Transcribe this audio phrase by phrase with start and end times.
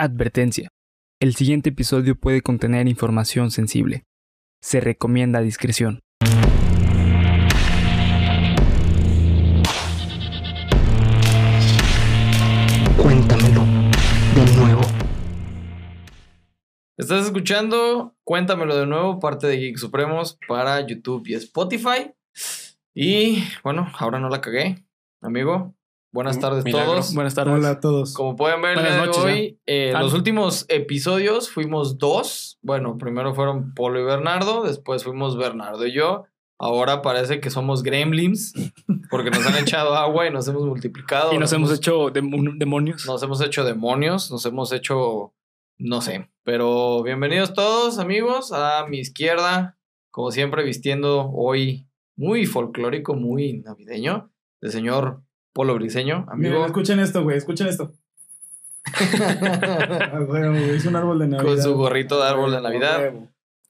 [0.00, 0.68] Advertencia.
[1.18, 4.04] El siguiente episodio puede contener información sensible.
[4.62, 5.98] Se recomienda discreción.
[12.96, 13.64] Cuéntamelo
[14.36, 14.82] de nuevo.
[16.96, 22.12] Estás escuchando Cuéntamelo de nuevo, parte de Geek Supremos para YouTube y Spotify.
[22.94, 24.86] Y bueno, ahora no la cagué,
[25.20, 25.74] amigo.
[26.10, 27.14] Buenas tardes a todos.
[27.14, 27.54] Buenas tardes.
[27.54, 28.14] Hola a todos.
[28.14, 32.58] Como pueden ver, Buenas noches, hoy, eh, los últimos episodios fuimos dos.
[32.62, 36.24] Bueno, primero fueron Polo y Bernardo, después fuimos Bernardo y yo.
[36.58, 38.52] Ahora parece que somos gremlins
[39.10, 41.32] porque nos han echado agua y nos hemos multiplicado.
[41.32, 43.04] Y nos hemos hecho dem- demonios.
[43.06, 45.34] Nos hemos hecho demonios, nos hemos hecho,
[45.76, 46.30] no sé.
[46.42, 49.78] Pero bienvenidos todos, amigos, a mi izquierda,
[50.10, 51.86] como siempre, vistiendo hoy
[52.16, 55.22] muy folclórico, muy navideño, el señor
[55.58, 57.36] Polo Briseño, Miren, amigo, escuchen esto, güey.
[57.36, 57.92] Escuchen esto.
[58.94, 61.52] Ah, güey, es un árbol de Navidad.
[61.52, 63.12] con su gorrito de árbol de Navidad.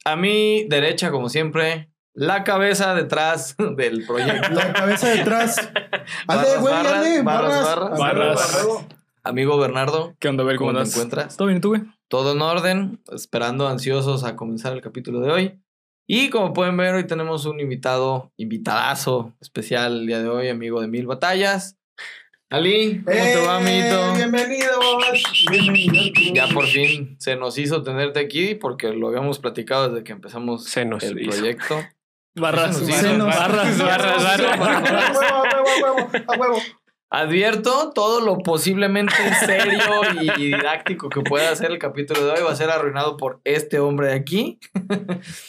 [0.05, 4.51] A mi derecha, como siempre, la cabeza detrás del proyecto.
[4.51, 5.57] La cabeza detrás.
[6.27, 7.99] Barras, Ale, güey, barras, ale, barras, barras.
[7.99, 8.87] barras.
[9.23, 10.45] Amigo Bernardo, ¿Qué onda?
[10.45, 11.39] ¿cómo cómo, te encuentras?
[11.39, 11.85] ¿Todo bien tú, güey?
[12.09, 15.61] Todo en orden, esperando ansiosos a comenzar el capítulo de hoy.
[16.11, 20.81] Y como pueden ver, hoy tenemos un invitado, invitadazo especial el día de hoy, amigo
[20.81, 21.77] de Mil Batallas.
[22.49, 23.85] Ali, ¿cómo te va, ¡Eh!
[23.91, 24.15] amiguito?
[24.15, 24.79] Bienvenidos.
[25.51, 26.33] Bienvenidos.
[26.33, 30.65] Ya por fin se nos hizo tenerte aquí porque lo habíamos platicado desde que empezamos
[30.65, 31.31] Se nos el hizo.
[31.31, 31.85] proyecto.
[32.37, 33.85] Barras, Se nos barras, hizo.
[33.85, 35.11] barras, barras, barras.
[35.11, 36.59] A huevo, a huevo, a huevo, a huevo.
[37.11, 39.15] Advierto, todo lo posiblemente
[39.47, 39.81] serio
[40.37, 43.79] y didáctico que pueda ser el capítulo de hoy va a ser arruinado por este
[43.79, 44.59] hombre de aquí.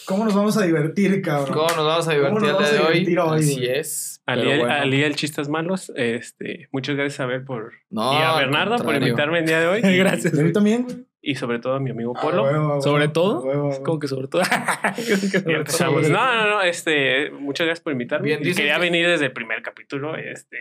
[0.06, 1.54] ¿Cómo nos vamos a divertir, cabrón?
[1.54, 3.18] ¿Cómo nos vamos a divertir ¿Cómo el nos día de hoy?
[3.18, 4.22] hoy, Así es.
[4.26, 4.74] Ali, pero el- bueno.
[4.74, 8.96] Ali el Chistes Malos, este, muchas gracias a ver por No, y a Bernardo por
[8.96, 9.82] invitarme el día de hoy.
[9.98, 10.34] Gracias.
[10.34, 11.08] ¿Y a mí también?
[11.22, 12.44] Y sobre todo a mi amigo Polo.
[12.44, 13.42] huevo, ¿Sobre todo?
[13.42, 13.84] huevo.
[13.84, 14.42] Como que sobre todo.
[15.46, 16.08] Empezamos.
[16.10, 18.28] No, no, no, este, muchas gracias por invitarme.
[18.28, 20.58] Bien, Quería que- venir desde el primer capítulo, este,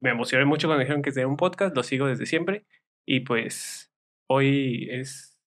[0.00, 2.64] me emocioné mucho cuando dijeron que es de un podcast, lo sigo desde siempre
[3.06, 3.92] y pues
[4.28, 5.38] hoy es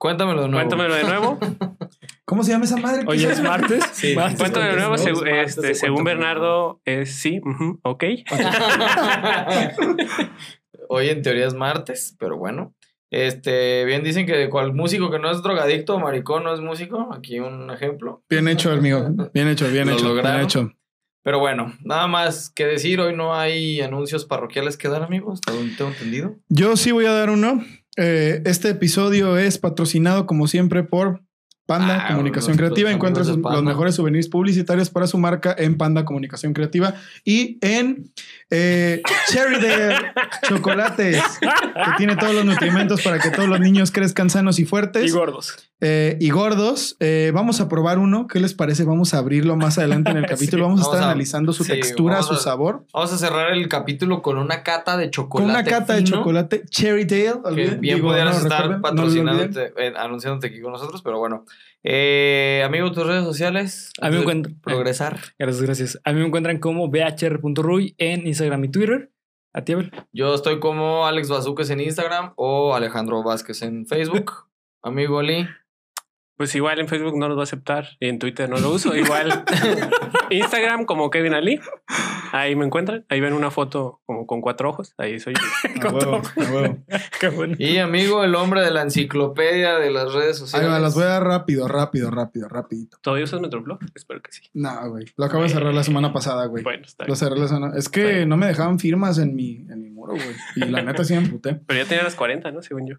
[0.00, 0.66] Cuéntamelo de nuevo.
[0.66, 1.38] Cuéntamelo de nuevo.
[2.24, 3.04] ¿Cómo se llama esa madre?
[3.06, 3.84] Hoy es martes.
[3.92, 4.16] Sí.
[4.16, 4.38] Martes.
[4.38, 6.04] Cuéntame de nuevo, este, según.
[6.04, 8.04] Bernardo es sí, ujú, ok.
[10.88, 12.74] Hoy en teoría es martes, pero bueno.
[13.10, 17.12] Este, bien dicen que cual músico que no es drogadicto o maricón no es músico.
[17.12, 18.24] Aquí un ejemplo.
[18.30, 19.06] Bien hecho, amigo.
[19.34, 20.08] Bien hecho, bien Lo hecho.
[20.08, 20.32] lograron.
[20.32, 20.72] Bien hecho.
[21.22, 25.40] Pero bueno, nada más que decir, hoy no hay anuncios parroquiales que dar, amigos.
[25.44, 26.36] Hasta donde tengo entendido.
[26.48, 27.62] Yo sí voy a dar uno.
[27.96, 31.20] Eh, este episodio es patrocinado, como siempre, por
[31.66, 32.90] Panda Ah, Comunicación Creativa.
[32.90, 36.94] Encuentra sus- los mejores souvenirs publicitarios para su marca en Panda Comunicación Creativa
[37.24, 38.10] y en
[38.50, 39.00] eh,
[39.30, 39.94] Cherrydale
[40.48, 41.48] Chocolates, que
[41.96, 45.56] tiene todos los nutrimentos para que todos los niños crezcan sanos y fuertes Y gordos.
[45.80, 46.96] eh, y gordos.
[47.00, 48.26] Eh, vamos a probar uno.
[48.26, 48.84] ¿Qué les parece?
[48.84, 50.64] Vamos a abrirlo más adelante en el capítulo.
[50.64, 52.84] vamos a vamos estar a- analizando su sí, textura, su a- sabor.
[52.92, 55.50] Vamos a cerrar el capítulo con una cata de Con chocolate.
[55.50, 57.10] una cata de chocolate Cherrydale.
[57.20, 61.18] Que olviden- bien digo, pudieras no, estar no patrocinándote, eh, anunciándote aquí con nosotros, pero
[61.18, 61.44] bueno.
[61.82, 63.90] Eh, amigo, tus redes sociales.
[64.02, 65.18] A mí me de encuentro- Progresar.
[65.38, 66.00] Gracias, gracias.
[66.04, 69.12] A mí me encuentran como bhr.ruy en Instagram y Twitter.
[69.52, 69.90] A ti, Abel.
[70.12, 74.32] Yo estoy como Alex Bazuques en Instagram o Alejandro Vázquez en Facebook.
[74.82, 75.48] Amigo Lee.
[76.36, 78.96] Pues igual en Facebook no los va a aceptar y en Twitter no lo uso.
[78.96, 79.44] Igual
[80.30, 81.60] Instagram como Kevin Ali.
[82.32, 83.04] Ahí me encuentran.
[83.08, 84.94] Ahí ven una foto como con cuatro ojos.
[84.98, 85.40] Ahí soy yo.
[85.88, 86.78] A huevo, a huevo.
[87.20, 87.56] Qué bueno.
[87.58, 90.70] Y amigo, el hombre de la enciclopedia de las redes Ahí sociales.
[90.70, 92.98] va, las voy a dar rápido, rápido, rápido, rapidito.
[93.00, 93.78] ¿Todavía usas Metroblog?
[93.94, 94.42] Espero que sí.
[94.54, 95.06] No, güey.
[95.16, 96.62] Lo acabo de cerrar la semana pasada, güey.
[96.62, 97.16] Bueno, está Lo bien.
[97.16, 97.72] cerré la semana.
[97.76, 100.34] Es que no me dejaban firmas en mi, en mi muro, güey.
[100.56, 101.60] Y la neta sí me emputé.
[101.66, 102.62] Pero ya tenía las 40, ¿no?
[102.62, 102.96] Según yo.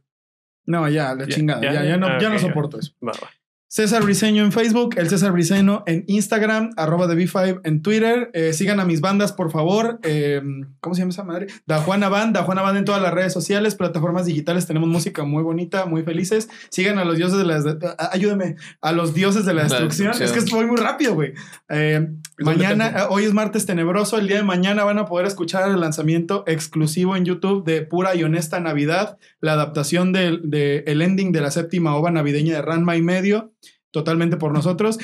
[0.66, 1.62] No, ya, la Ya, chingada.
[1.62, 2.48] ya, Ya, ya, no, ah, ya ok, no ya.
[2.48, 2.94] soporto eso.
[3.06, 3.30] Va, va.
[3.74, 8.30] César Briseño en Facebook, el César Briseño en Instagram, arroba de B5 en Twitter.
[8.34, 9.98] Eh, sigan a mis bandas, por favor.
[10.04, 10.42] Eh,
[10.82, 11.48] ¿Cómo se llama esa madre?
[11.68, 14.68] Da Juana Band, Da Juana Band en todas las redes sociales, plataformas digitales.
[14.68, 16.50] Tenemos música muy bonita, muy felices.
[16.70, 17.56] Sigan a los dioses de la...
[17.98, 18.58] a- Ayúdame.
[18.82, 20.10] A los dioses de la La destrucción.
[20.10, 20.38] destrucción.
[20.44, 21.32] Es que voy muy rápido, güey.
[21.70, 22.10] Eh,
[22.40, 24.18] mañana, eh, hoy es martes tenebroso.
[24.18, 28.16] El día de mañana van a poder escuchar el lanzamiento exclusivo en YouTube de Pura
[28.16, 32.62] y Honesta Navidad, la adaptación del de, el ending de la séptima ova navideña de
[32.62, 33.54] Ranma y medio,
[33.92, 34.98] totalmente por nosotros.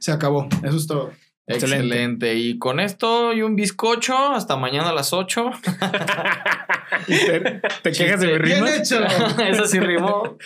[0.00, 0.48] Se acabó.
[0.62, 1.10] Eso es todo.
[1.46, 1.84] Excelente.
[1.86, 2.34] Excelente.
[2.36, 5.50] Y con esto y un bizcocho, hasta mañana a las 8.
[7.06, 8.76] ¿Te, te quejas de mi Bien rima?
[8.76, 9.02] hecho.
[9.48, 10.36] Eso sí rimó.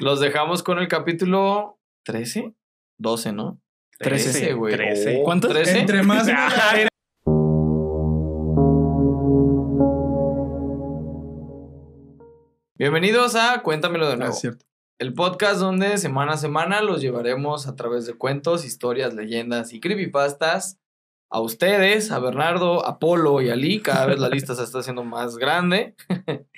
[0.00, 2.54] Los dejamos con el capítulo 13,
[2.98, 3.60] 12, ¿no?
[3.98, 4.74] 13, güey.
[4.76, 5.18] 13.
[5.20, 5.50] Oh, ¿Cuántos?
[5.52, 5.80] 13.
[5.80, 6.28] Entre más.
[12.78, 14.32] Bienvenidos a Cuéntamelo de Ah, nuevo.
[14.32, 14.64] es cierto.
[14.98, 19.80] El podcast donde semana a semana los llevaremos a través de cuentos, historias, leyendas y
[19.80, 20.80] creepypastas
[21.30, 23.80] a ustedes, a Bernardo, a Polo y a Lee.
[23.80, 25.94] Cada vez la lista se está haciendo más grande.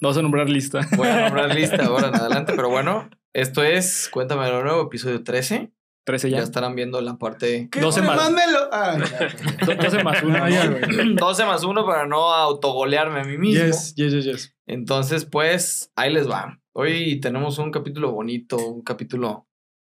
[0.00, 0.86] Vamos a nombrar lista.
[0.96, 5.24] Voy a nombrar lista ahora en adelante, pero bueno, esto es Cuéntamelo de nuevo, episodio
[5.24, 5.72] 13.
[6.06, 6.42] 13 Ya ya.
[6.44, 7.80] estarán viendo la parte ¿Qué?
[7.80, 8.16] 12 más.
[8.16, 9.66] Más melo- Ah, ya.
[9.66, 10.38] Do- 12 más 1.
[10.44, 11.14] Ah, ya, güey.
[11.16, 13.64] 12 más 1 para no autogolearme a mí mismo.
[13.64, 14.54] Yes, yes, yes, yes.
[14.66, 16.60] Entonces, pues, ahí les va.
[16.76, 19.46] Hoy tenemos un capítulo bonito, un capítulo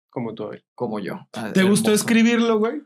[0.09, 0.63] Como tú, Abel.
[0.75, 1.27] como yo.
[1.33, 2.81] Ah, ¿Te gustó escribirlo, güey?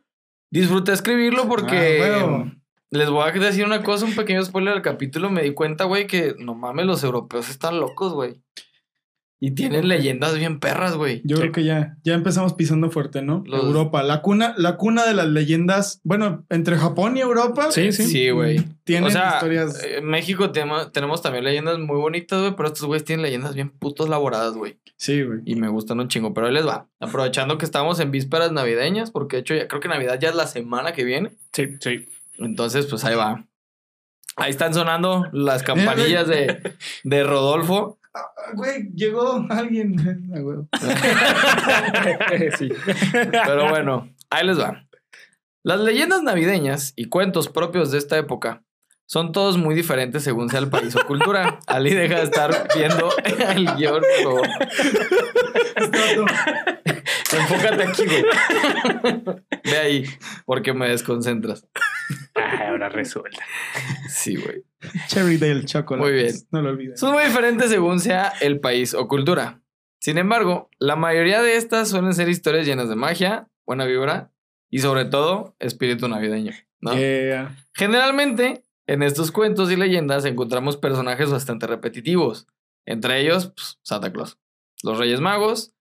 [0.52, 2.52] Disfruté escribirlo porque Ah, huevo.
[2.92, 5.30] les voy a decir una cosa, un pequeño spoiler del capítulo.
[5.30, 8.42] Me di cuenta, güey, que no mames, los europeos están locos, güey.
[9.40, 11.22] Y tienen leyendas bien perras, güey.
[11.24, 13.44] Yo creo que ya, ya empezamos pisando fuerte, ¿no?
[13.46, 16.02] Los- Europa, la cuna, la cuna de las leyendas.
[16.04, 17.72] Bueno, entre Japón y Europa.
[17.72, 18.06] Sí, sí.
[18.08, 18.64] Sí, güey.
[18.84, 19.84] Tienen O sea, historias.
[19.84, 23.70] en México tema- tenemos también leyendas muy bonitas, güey, pero estos güeyes tienen leyendas bien
[23.70, 24.80] putos elaboradas, güey.
[24.96, 25.42] Sí, güey.
[25.46, 26.88] Y me gustan un chingo, pero ahí les va.
[27.00, 30.36] Aprovechando que estamos en vísperas navideñas, porque de hecho ya creo que Navidad ya es
[30.36, 31.34] la semana que viene.
[31.54, 31.68] Sí.
[31.80, 32.08] Sí.
[32.40, 33.46] Entonces, pues ahí va.
[34.36, 36.60] Ahí están sonando las campanillas de,
[37.04, 38.00] de Rodolfo.
[38.18, 39.96] Ah, Güey, llegó alguien.
[40.34, 40.58] Ah, güey.
[42.58, 42.70] sí.
[43.12, 44.88] Pero bueno, ahí les va.
[45.64, 48.64] Las leyendas navideñas y cuentos propios de esta época
[49.08, 51.60] son todos muy diferentes según sea el país o cultura.
[51.68, 53.10] Ali deja de estar viendo
[53.56, 54.04] el guion,
[57.32, 58.26] Enfócate aquí, güey.
[59.64, 60.06] Ve ahí,
[60.46, 61.66] porque me desconcentras.
[62.36, 63.40] Ay, ahora resulta.
[64.10, 64.64] Sí, güey.
[65.08, 66.04] Cherry Dale Chocolate.
[66.04, 66.36] Muy bien.
[66.52, 67.00] No lo olvides.
[67.00, 69.62] Son muy diferentes según sea el país o cultura.
[70.00, 74.32] Sin embargo, la mayoría de estas suelen ser historias llenas de magia, buena vibra
[74.70, 76.54] y sobre todo espíritu navideño.
[76.82, 76.94] ¿no?
[76.94, 77.56] Yeah.
[77.74, 82.48] Generalmente, en estos cuentos y leyendas encontramos personajes bastante repetitivos.
[82.86, 84.40] Entre ellos, pues, Santa Claus,
[84.82, 85.74] los Reyes Magos,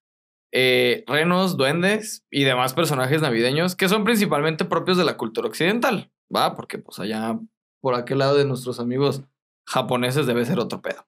[0.53, 6.11] eh, renos, duendes y demás personajes navideños que son principalmente propios de la cultura occidental.
[6.35, 6.57] ¿Va?
[6.57, 7.39] Porque pues allá,
[7.81, 9.23] por aquel lado de nuestros amigos
[9.67, 11.07] japoneses debe ser otro pedo.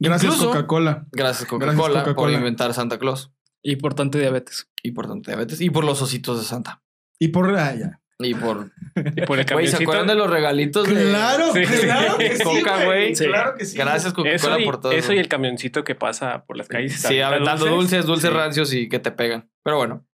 [0.00, 1.06] Gracias, Coca-Cola.
[1.12, 3.32] Gracias Coca-Cola por inventar Santa Claus.
[3.62, 4.68] Y por tanto diabetes.
[4.82, 5.60] Y por tanto diabetes.
[5.60, 6.82] Y por los ositos de Santa.
[7.20, 7.56] Y por.
[7.56, 8.01] Ah, ya.
[8.24, 8.70] Y por...
[8.94, 9.82] Y por el Güey, ¿se camioncito.
[9.84, 10.94] acuerdan de los regalitos de...
[11.10, 11.62] Claro, Sí.
[11.64, 12.42] claro que sí.
[12.44, 13.16] Coca, güey.
[13.16, 13.24] Sí.
[13.26, 13.76] Claro que sí.
[13.78, 14.92] Gracias Coca-Cola por todo.
[14.92, 17.00] eso y el camioncito que pasa por las calles.
[17.00, 18.36] Sí, aventando dulces, dulces Sí.
[18.36, 19.50] rancios y que te pegan.
[19.64, 20.06] Pero bueno.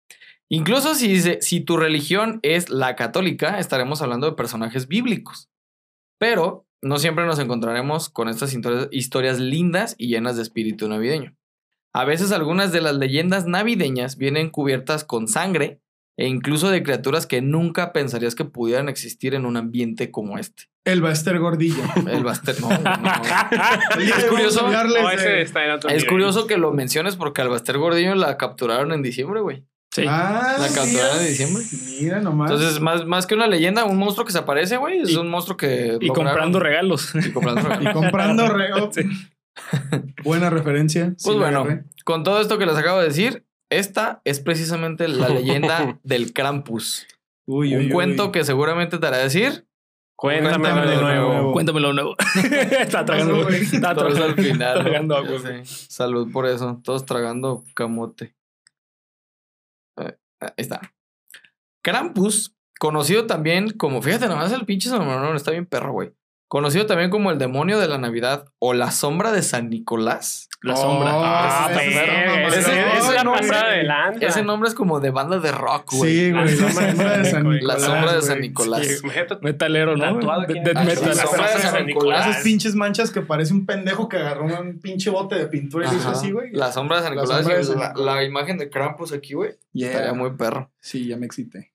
[0.49, 5.49] Incluso si, si tu religión es la católica, estaremos hablando de personajes bíblicos.
[6.19, 8.55] Pero no siempre nos encontraremos con estas
[8.91, 11.35] historias lindas y llenas de espíritu navideño.
[11.93, 15.81] A veces algunas de las leyendas navideñas vienen cubiertas con sangre
[16.17, 20.63] e incluso de criaturas que nunca pensarías que pudieran existir en un ambiente como este.
[20.83, 21.83] El Baster Gordillo.
[22.11, 23.11] El Baster, no, no, no.
[24.17, 24.69] Es curioso.
[24.69, 26.09] No, ese está en otro Es nivel.
[26.09, 29.63] curioso que lo menciones porque al Baster Gordillo la capturaron en diciembre, güey.
[29.91, 30.05] Sí.
[30.07, 31.21] Ah, La capturaron mira.
[31.21, 31.63] en diciembre.
[32.01, 32.51] Mira nomás.
[32.51, 34.99] Entonces, más, más que una leyenda, un monstruo que se aparece, güey.
[34.99, 35.97] Es Y- un monstruo que.
[35.99, 37.13] y lograron- comprando regalos.
[37.15, 37.89] Y comprando regalos.
[37.89, 38.91] y comprando.
[38.93, 39.01] Sí.
[40.23, 41.13] Buena referencia.
[41.23, 41.65] Pues bueno,
[42.05, 47.07] con todo esto que les acabo de decir, esta es precisamente la leyenda del Krampus.
[47.47, 48.31] Uy, un uy, cuento uy.
[48.31, 49.65] que seguramente te hará decir.
[50.19, 51.27] Cuéntamelo Cuéntamelo de nuevo.
[51.33, 51.53] nuevo.
[51.53, 52.15] Cuéntamelo de nuevo.
[52.79, 53.43] Está tragando.
[53.43, 53.61] güey?
[53.61, 54.77] Está Todos tragando, al final.
[54.77, 54.83] ¿no?
[54.83, 55.39] tragando agua.
[55.39, 55.85] Sí.
[55.89, 56.81] Salud por eso.
[56.83, 58.35] Todos tragando camote.
[59.99, 60.93] Eh, Ahí está.
[61.83, 64.01] Krampus, conocido también como.
[64.01, 66.11] Fíjate, nomás el pinche San Manuel está bien perro, güey.
[66.49, 70.46] Conocido también como el demonio de la Navidad o la sombra de San Nicolás.
[70.61, 71.11] La Oh, sombra.
[71.13, 72.07] Ah, ese ese-
[73.23, 74.25] nombre- de.
[74.25, 76.11] Ese nombre es como de banda de rock, güey.
[76.11, 76.45] Sí, güey.
[76.55, 77.43] La La sombra de San.
[77.49, 77.63] Nicolás.
[77.81, 78.49] La sombra de San güey.
[78.49, 78.87] Nicolás.
[78.87, 80.05] Sí, imagínate Metalero, ¿no?
[80.47, 80.85] De- metal.
[80.85, 82.27] la sombra de San Nicolás.
[82.27, 85.91] Esas pinches manchas que parece un pendejo que agarró un pinche bote de pintura y
[85.91, 86.17] lo hizo Ajá.
[86.17, 86.51] así, güey.
[86.53, 87.93] La sombra de San de la, Nicolás.
[87.97, 89.51] la imagen de Krampus aquí, güey.
[89.73, 89.91] Yeah.
[89.91, 90.71] Estaría muy perro.
[90.79, 91.71] Sí, ya me excité.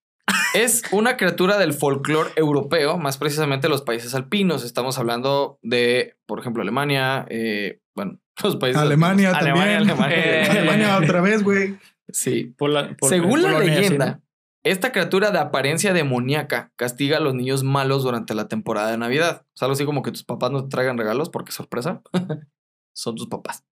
[0.55, 4.65] Es una criatura del folclore europeo, más precisamente los países alpinos.
[4.65, 9.57] Estamos hablando de, por ejemplo, Alemania, eh, bueno, los países Alemania también.
[9.57, 9.75] Alemania,
[10.17, 10.51] Eh, Alemania.
[10.51, 11.79] Alemania otra vez, güey.
[12.09, 12.55] Sí.
[12.59, 14.23] Por la- por- Según la Polonia, sí, leyenda, ¿no?
[14.65, 19.43] esta criatura de apariencia demoníaca castiga a los niños malos durante la temporada de Navidad.
[19.49, 22.01] O sea, algo así como que tus papás no te traigan regalos porque sorpresa.
[22.95, 23.65] Son tus papás.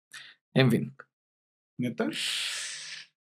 [0.55, 0.97] En fin,
[1.79, 2.09] ¿Neta?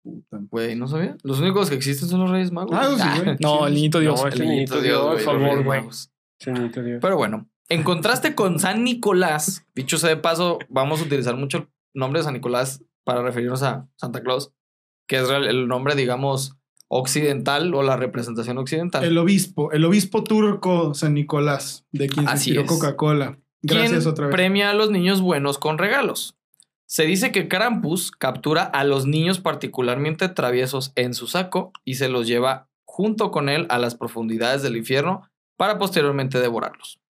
[0.02, 0.38] Puta.
[0.50, 1.16] güey, ¿no sabía?
[1.24, 2.76] Los únicos que existen son los Reyes Magos.
[2.78, 3.36] Ah, sí, güey.
[3.40, 4.20] No, el niñito Dios.
[4.22, 5.80] No, El niñito Dios, Dios, güey, por los favor, Reyes güey.
[5.82, 7.00] Dios.
[7.00, 11.58] Pero bueno, en contraste con San Nicolás, dicho sea de paso, vamos a utilizar mucho
[11.58, 14.52] el nombre de San Nicolás para referirnos a Santa Claus,
[15.06, 16.56] que es el nombre, digamos,
[16.88, 19.04] occidental o la representación occidental.
[19.04, 22.66] El obispo, el obispo turco San Nicolás, de quien se Así es.
[22.66, 23.38] Coca-Cola.
[23.62, 24.34] Gracias ¿Quién otra vez.
[24.34, 26.36] premia a los niños buenos con regalos?
[26.84, 32.08] Se dice que Krampus captura a los niños particularmente traviesos en su saco y se
[32.08, 37.00] los lleva junto con él a las profundidades del infierno para posteriormente devorarlos.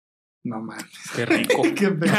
[0.49, 0.85] No mames.
[1.15, 1.63] Qué rico.
[1.77, 2.13] Qué pedo.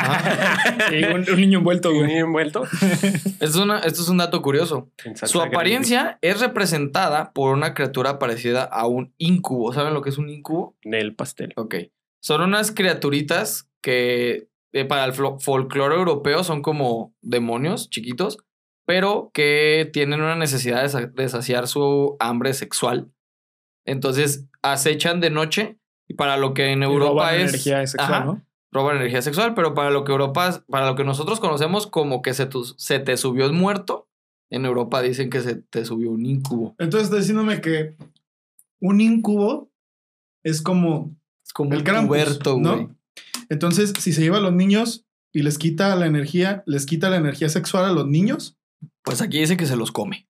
[0.89, 2.63] Sí, un, un niño envuelto, Un niño envuelto.
[2.63, 4.91] Esto es, una- esto es un dato curioso.
[5.25, 9.73] Su apariencia es representada por una criatura parecida a un incubo.
[9.73, 10.75] ¿Saben lo que es un incubo?
[10.83, 11.53] Del pastel.
[11.55, 11.75] Ok.
[12.21, 18.37] Son unas criaturitas que eh, para el folclore europeo son como demonios chiquitos,
[18.85, 23.11] pero que tienen una necesidad de, sa- de saciar su hambre sexual.
[23.85, 25.77] Entonces acechan de noche
[26.07, 28.25] y para lo que en Europa roban es energía sexual, Ajá.
[28.25, 28.41] ¿no?
[28.71, 32.33] roban energía sexual, pero para lo que Europa, para lo que nosotros conocemos como que
[32.33, 34.07] se, tu- se te subió el muerto,
[34.49, 36.75] en Europa dicen que se te subió un incubo.
[36.79, 37.95] Entonces está diciéndome que
[38.79, 39.69] un incubo
[40.43, 42.95] es como Es como El Krampus, cuberto, ¿no?
[43.49, 47.15] Entonces, si se lleva a los niños y les quita la energía, les quita la
[47.17, 48.57] energía sexual a los niños.
[49.03, 50.27] Pues aquí dice que se los come.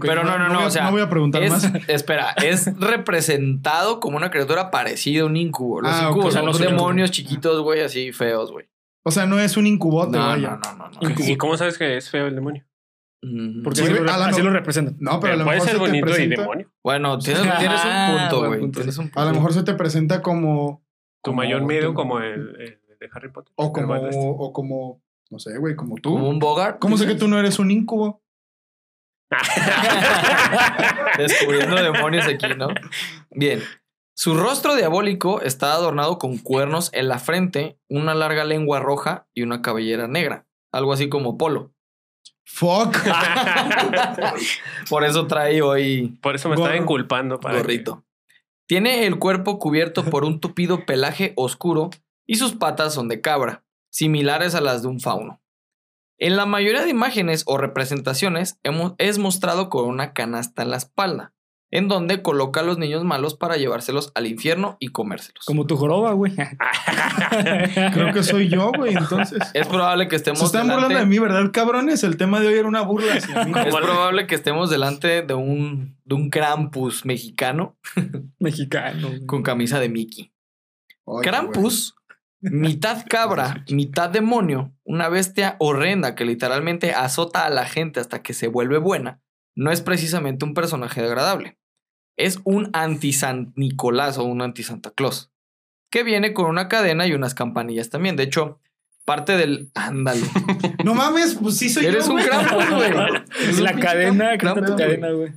[0.00, 1.64] Pero no, no, no, voy a- o sea, no voy a preguntar Es, más.
[1.88, 5.80] espera, es representado como una criatura parecida a un incubo.
[5.80, 8.66] Los Ah, incubos O sea, son no son demonios chiquitos, güey, así feos, güey.
[9.04, 10.60] O sea, no es un incubote, No, vaya.
[10.64, 11.14] no, no, no, no.
[11.26, 12.64] ¿Y cómo sabes que es feo el demonio?
[13.24, 14.96] Mm, Porque Sí, así, lo, así no- lo representan.
[15.00, 16.40] No, pero a lo puede mejor ser se te bonito y presenta.
[16.42, 16.72] demonio.
[16.82, 18.70] Bueno, tienes, tienes Ah, un punto, güey.
[18.70, 20.84] Tienes un A lo mejor se te presenta como.
[21.22, 23.52] Tu como mayor miedo tu- como el, el de Harry Potter.
[23.56, 26.10] O como, Bad o como, no sé, güey, como tú.
[26.14, 26.78] Como un Bogart.
[26.80, 28.21] ¿Cómo sé que tú no eres un incubo?
[31.18, 32.68] Descubriendo demonios aquí, ¿no?
[33.30, 33.62] Bien.
[34.14, 39.42] Su rostro diabólico está adornado con cuernos en la frente, una larga lengua roja y
[39.42, 40.46] una cabellera negra.
[40.70, 41.72] Algo así como polo.
[42.44, 42.96] Fuck.
[44.90, 46.82] Por eso trae hoy Por eso me estaba Gorro.
[46.82, 47.40] inculpando.
[47.40, 48.04] Para que- gorrito.
[48.66, 51.90] Tiene el cuerpo cubierto por un tupido pelaje oscuro
[52.26, 55.41] y sus patas son de cabra, similares a las de un fauno.
[56.24, 60.76] En la mayoría de imágenes o representaciones hemos- es mostrado con una canasta en la
[60.76, 61.32] espalda,
[61.72, 65.44] en donde coloca a los niños malos para llevárselos al infierno y comérselos.
[65.46, 66.32] Como tu joroba, güey.
[67.92, 69.40] Creo que soy yo, güey, entonces.
[69.54, 72.04] Es probable que estemos Se están burlando delante, de mí, ¿verdad, cabrones?
[72.04, 73.52] El tema de hoy era una burla hacia mí.
[73.66, 77.76] es probable que estemos delante de un, de un Krampus mexicano
[78.38, 79.08] Mexicano.
[79.08, 79.26] güey.
[79.26, 80.32] con camisa de Mickey.
[81.22, 81.96] Krampus,
[82.42, 88.34] mitad cabra, mitad demonio, una bestia horrenda que literalmente azota a la gente hasta que
[88.34, 89.22] se vuelve buena,
[89.54, 91.58] no es precisamente un personaje agradable.
[92.16, 95.32] Es un anti-San Nicolás o un anti-Santa Claus,
[95.90, 98.16] que viene con una cadena y unas campanillas también.
[98.16, 98.60] De hecho,
[99.04, 99.70] parte del...
[99.74, 100.22] Ándale.
[100.84, 102.28] No mames, pues sí soy Eres yo, un güey.
[102.28, 102.90] Krampus, güey.
[103.40, 105.32] Eres un La cadena, ¿qué Krampus, tu cadena, güey?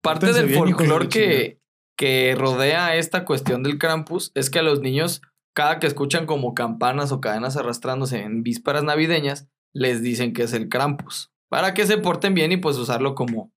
[0.00, 1.60] Parte del folclore que,
[1.96, 5.22] que rodea esta cuestión del Krampus es que a los niños,
[5.54, 10.52] cada que escuchan como campanas o cadenas arrastrándose en vísperas navideñas, les dicen que es
[10.52, 11.30] el Krampus.
[11.48, 13.52] Para que se porten bien y pues usarlo como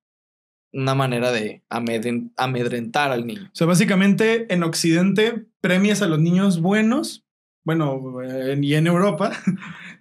[0.74, 3.48] una manera de amedren- amedrentar al niño.
[3.52, 7.26] O sea, básicamente en Occidente premias a los niños buenos.
[7.64, 9.32] Bueno, en- y en Europa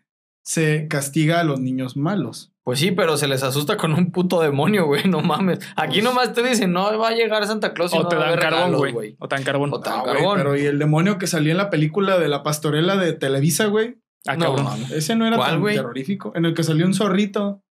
[0.43, 2.50] se castiga a los niños malos.
[2.65, 5.59] Pues sí, pero se les asusta con un puto demonio, güey, no mames.
[5.77, 8.17] Aquí Pues- nomás te dicen, no va a llegar Santa Claus y O no te
[8.17, 9.17] va a dan haber carbón, regalos, güey.
[9.19, 9.71] O te dan carbón.
[9.73, 10.37] O te dan Ah, güey, carbón.
[10.39, 13.97] pero y el demonio que salía en la película de la pastorela de Televisa, güey.
[14.27, 14.65] Ah, No, cabrón.
[14.65, 14.91] mames.
[14.91, 15.75] Ese no era ¿Cuál, tan güey?
[15.77, 16.33] terrorífico.
[16.35, 17.63] En el que salió un zorrito.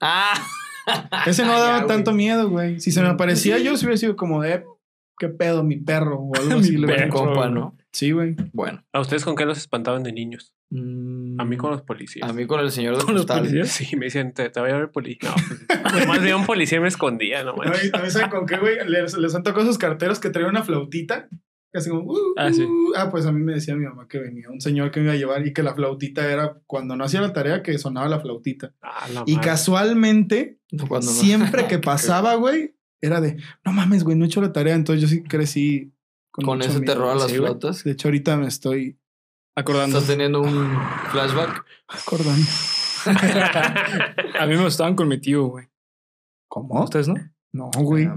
[0.00, 0.34] Ah,
[1.26, 2.80] Ese no daba tanto miedo, güey.
[2.80, 4.64] Si se me aparecía yo, si hubiera sido como de,
[5.18, 6.18] ¿qué pedo, mi perro?
[6.20, 6.76] O algo así.
[6.76, 7.08] Mi perro.
[7.10, 7.74] compa, ¿no?
[7.92, 8.36] Sí, güey.
[8.52, 8.84] Bueno.
[8.92, 10.52] ¿A ustedes con qué los espantaban de niños?
[10.70, 12.28] Mm, A mí con los policías.
[12.28, 13.68] A mí con el señor de ¿Con los policías?
[13.68, 15.30] Sí, me decían, te, te voy a ver policía.
[15.30, 15.34] No,
[15.92, 17.92] pues, más bien un policía y me escondía, no manches.
[18.02, 18.76] mí, ¿saben con qué, güey?
[18.88, 21.28] Les, les han tocado esos carteros que traían una flautita.
[21.72, 22.62] Así como, uh, Ah, sí.
[22.62, 22.92] uh.
[22.96, 25.14] ah, pues a mí me decía mi mamá que venía un señor que me iba
[25.14, 28.20] a llevar y que la flautita era cuando no hacía la tarea que sonaba la
[28.20, 28.72] flautita.
[28.80, 29.48] Ah, la Y madre.
[29.48, 31.12] casualmente, Cuando no.
[31.12, 34.74] siempre que pasaba, güey, era de, no mames, güey, no he hecho la tarea.
[34.74, 35.92] Entonces yo sí crecí
[36.30, 36.92] Con mucho ese miedo.
[36.92, 37.82] terror a las Sí, flautas.
[37.82, 38.96] De hecho, ahorita me estoy
[39.56, 39.98] Acordando.
[39.98, 40.76] Estás teniendo un
[41.10, 41.64] flashback.
[41.88, 42.46] acordando.
[44.40, 45.68] A mí me gustaban con mi tío, güey.
[46.48, 46.82] ¿Cómo?
[46.82, 47.14] ¿Ustedes no?
[47.52, 48.06] No, güey.
[48.06, 48.16] No.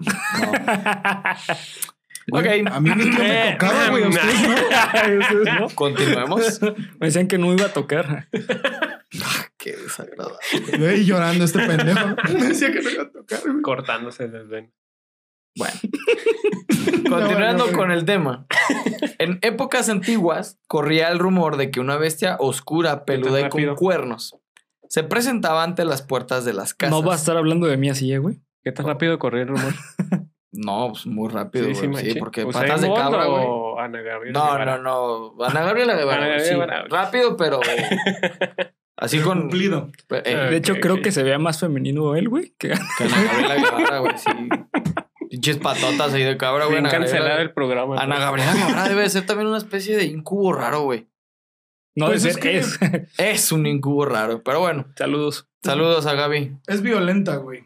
[2.30, 2.68] Güey, Ok.
[2.72, 4.04] A mí mi tío me tocaba, güey.
[4.04, 5.20] a Ustedes no.
[5.20, 5.68] ¿Ustedes no?
[5.76, 6.62] Continuemos.
[7.00, 8.28] Me decían que no iba a tocar.
[9.58, 10.38] Qué desagradable.
[10.78, 12.16] Güey, llorando este pendejo.
[12.34, 13.62] Me decía que no iba a tocar, güey.
[13.62, 14.72] Cortándose venas.
[15.58, 15.74] Bueno.
[17.10, 18.46] Continuando No, no, con el tema.
[19.20, 24.36] En épocas antiguas corría el rumor de que una bestia oscura, peluda y con cuernos
[24.90, 26.92] se presentaba ante las puertas de las casas.
[26.92, 28.40] No va a estar hablando de mí así, eh, güey.
[28.64, 29.74] ¿Qué tan rápido corrió el rumor?
[30.54, 33.44] No, pues muy rápido, Sí, porque ¿Usain patas de cabra, güey.
[33.46, 35.46] o Ana Gabriela No, no, no.
[35.46, 36.26] Ana Gabriela Guevara.
[36.26, 36.90] Ana güey, Gabriela sí.
[36.90, 37.60] Rápido, pero.
[38.98, 39.42] Así con.
[39.42, 39.92] Cumplido.
[40.10, 42.56] eh, De hecho, creo que se vea más femenino él, güey.
[42.58, 42.70] Que...
[42.70, 44.50] que Ana Gabriela Guevara, güey, sí.
[45.38, 46.80] Pinches patotas ahí de cabra, güey.
[46.82, 47.96] Bien cancelado el programa.
[48.02, 48.26] Ana pues.
[48.26, 51.08] Gabriela Guevara debe ser también una especie de incubo raro, güey.
[51.96, 52.80] No, Pues es ser que- es.
[53.18, 54.42] Es un incubo raro.
[54.44, 55.48] Pero bueno, Saludos.
[55.64, 56.58] saludos a Gaby.
[56.68, 57.66] Es violenta, güey.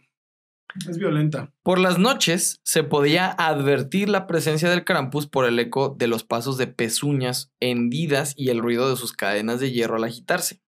[0.89, 1.53] Es violenta.
[1.63, 6.23] Por las noches se podía advertir la presencia del Krampus por el eco de los
[6.23, 10.61] pasos de pezuñas hendidas y el ruido de sus cadenas de hierro al agitarse.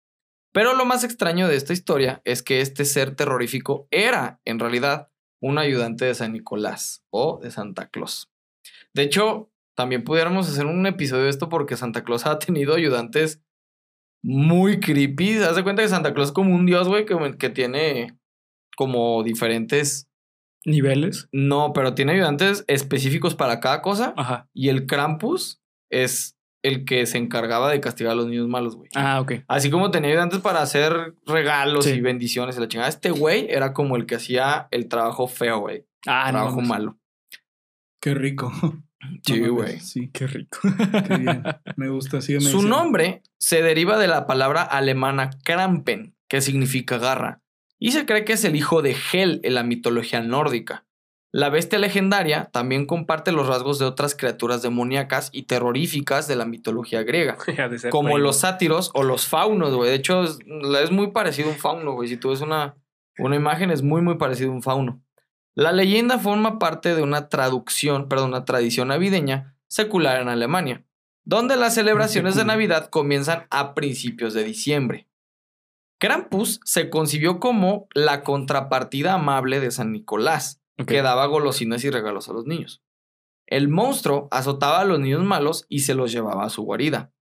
[0.52, 5.08] Pero lo más extraño de esta historia es que este ser terrorífico era, en realidad,
[5.42, 8.30] un ayudante de San Nicolás o de Santa Claus.
[8.94, 13.42] De hecho, también pudiéramos hacer un episodio de esto porque Santa Claus ha tenido ayudantes
[14.22, 15.38] muy creepy.
[15.38, 18.16] Haz de cuenta que Santa Claus es como un dios, güey, que, que tiene
[18.76, 20.08] como diferentes
[20.64, 21.28] Niveles.
[21.32, 24.14] no, pero tiene ayudantes específicos para cada cosa.
[24.16, 24.48] Ajá.
[24.54, 28.88] Y el Krampus es el que se encargaba de castigar a los niños malos, güey.
[28.94, 29.32] Ah, ok.
[29.48, 31.92] Así como tenía ayudantes para hacer regalos Sí.
[31.92, 32.88] y bendiciones y la chingada.
[32.88, 35.84] Este güey era como el que hacía el trabajo feo, güey.
[36.06, 36.38] Ah, no.
[36.38, 36.98] trabajo malo.
[38.00, 38.52] Qué rico.
[39.26, 39.80] Sí, güey.
[39.80, 40.60] Sí, Qué rico.
[41.08, 41.42] qué bien.
[41.74, 42.20] Me gusta.
[42.20, 42.76] Sígueme Su diciendo.
[42.78, 47.40] nombre se deriva de la palabra alemana Krampen, que significa garra,
[47.80, 50.84] y se cree que es el hijo de Hel en la mitología nórdica.
[51.34, 56.44] La bestia legendaria también comparte los rasgos de otras criaturas demoníacas y terroríficas de la
[56.44, 57.38] mitología griega,
[57.90, 59.88] como los sátiros o los faunos, güey.
[59.88, 60.38] De hecho, es,
[60.80, 62.08] es muy parecido a un fauno, güey.
[62.08, 62.76] Si tú ves una,
[63.18, 65.02] una imagen, es muy, muy parecido a un fauno.
[65.54, 70.84] La leyenda forma parte de una traducción, perdón, una tradición navideña secular en Alemania,
[71.24, 72.44] donde las celebraciones de.
[72.44, 75.08] Navidad comienzan a principios de diciembre.
[75.98, 80.88] Krampus se concibió como la contrapartida amable de San Nicolás, Ok.
[80.88, 82.82] que daba golosinas y regalos a los niños.
[83.46, 87.12] El monstruo azotaba a los niños malos y se los llevaba a su guarida.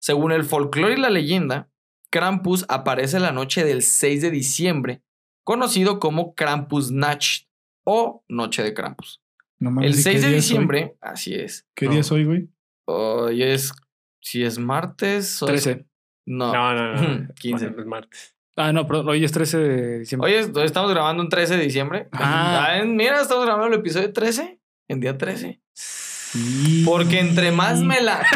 [0.00, 1.70] Según el folclore y la leyenda,
[2.10, 5.02] Krampus aparece la noche del 6 de diciembre,
[5.44, 7.46] conocido como Krampusnacht
[7.84, 9.22] o Noche de Krampus.
[9.58, 10.34] No mames, El ¿y qué 6 de hoy?
[10.34, 11.66] diciembre, así es.
[11.74, 11.92] ¿Qué No.
[11.92, 12.50] día es hoy, güy?
[12.86, 13.72] Hoy es.
[14.20, 15.42] Si es martes.
[15.42, 15.86] o es- 13.
[16.26, 16.52] No.
[16.52, 17.34] No, no, no.
[17.34, 17.66] 15.
[17.68, 18.36] Bueno, es martes.
[18.60, 19.08] Ah, no, perdón.
[19.10, 20.30] Hoy es 13 de diciembre.
[20.30, 22.08] Hoy, es- hoy estamos grabando un 13 de diciembre.
[22.12, 22.66] Ah.
[22.80, 25.60] Ah, mira, estamos grabando el episodio 13 en día 13.
[25.74, 26.82] Sí.
[26.84, 28.20] Porque entre más me la.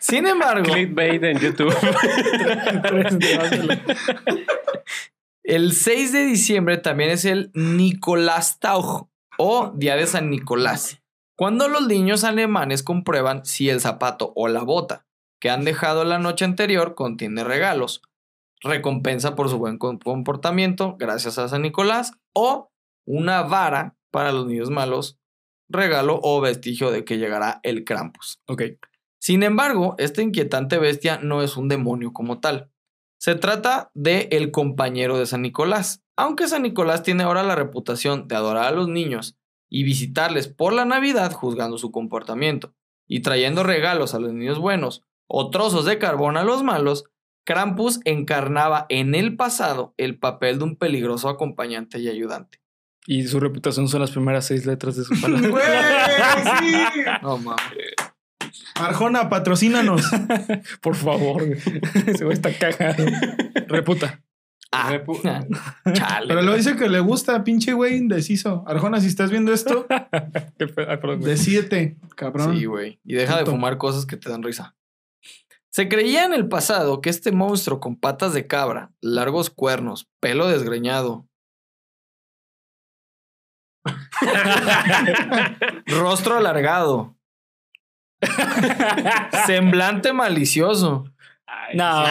[0.00, 1.74] Sin embargo, Clickbait en YouTube.
[2.82, 3.62] 13 de marzo.
[5.44, 9.06] el 6 de diciembre también es el Nicolastauch
[9.38, 11.00] o Día de San Nicolás.
[11.36, 15.05] Cuando los niños alemanes comprueban si el zapato o la bota
[15.40, 18.02] que han dejado la noche anterior contiene regalos,
[18.62, 22.70] recompensa por su buen com- comportamiento gracias a San Nicolás o
[23.04, 25.18] una vara para los niños malos,
[25.68, 28.40] regalo o vestigio de que llegará el Krampus.
[29.18, 32.70] Sin embargo, esta inquietante bestia no es un demonio como tal.
[33.18, 36.02] Se trata de el compañero de San Nicolás.
[36.16, 39.36] Aunque San Nicolás tiene ahora la reputación de adorar a los niños
[39.68, 42.74] y visitarles por la Navidad juzgando su comportamiento
[43.06, 47.04] y trayendo regalos a los niños buenos o trozos de carbón a los malos,
[47.44, 52.60] Krampus encarnaba en el pasado el papel de un peligroso acompañante y ayudante.
[53.06, 55.48] Y su reputación son las primeras seis letras de su palabra.
[55.48, 55.62] ¡Güey!
[56.60, 57.00] ¡Sí!
[57.22, 57.60] No mames.
[58.74, 60.02] Arjona, patrocínanos.
[60.80, 61.46] Por favor.
[61.46, 61.58] güey.
[62.06, 63.04] Ese güey está cagado.
[63.68, 64.22] Reputa.
[64.72, 65.22] Ah, Repu-
[65.94, 66.26] chale.
[66.26, 68.64] Pero lo dice que le gusta, pinche güey indeciso.
[68.66, 71.18] Arjona, si estás viendo esto, güey.
[71.20, 72.56] decídete, cabrón.
[72.58, 72.98] Sí, güey.
[73.04, 74.74] Y deja de fumar cosas que te dan risa.
[75.76, 80.48] Se creía en el pasado que este monstruo con patas de cabra, largos cuernos, pelo
[80.48, 81.28] desgreñado,
[85.84, 87.14] rostro alargado,
[89.46, 91.12] semblante malicioso
[91.46, 92.06] Ay, No,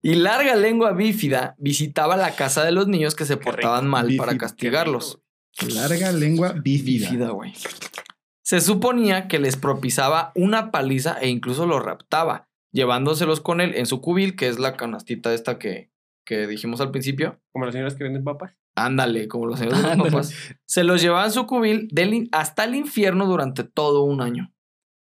[0.00, 4.38] y larga lengua bífida visitaba la casa de los niños que se portaban mal para
[4.38, 5.20] castigarlos.
[5.74, 7.10] Larga lengua bífida.
[7.10, 7.52] Bífida, güey.
[8.46, 13.86] Se suponía que les propiciaba una paliza e incluso los raptaba, llevándoselos con él en
[13.86, 15.90] su cubil, que es la canastita esta que,
[16.24, 17.40] que dijimos al principio.
[17.52, 18.56] Como las señoras que venden papas.
[18.76, 20.10] Ándale, como los señores de los Ándale.
[20.12, 20.32] papás.
[20.64, 24.52] Se los llevaba en su cubil del hasta el infierno durante todo un año.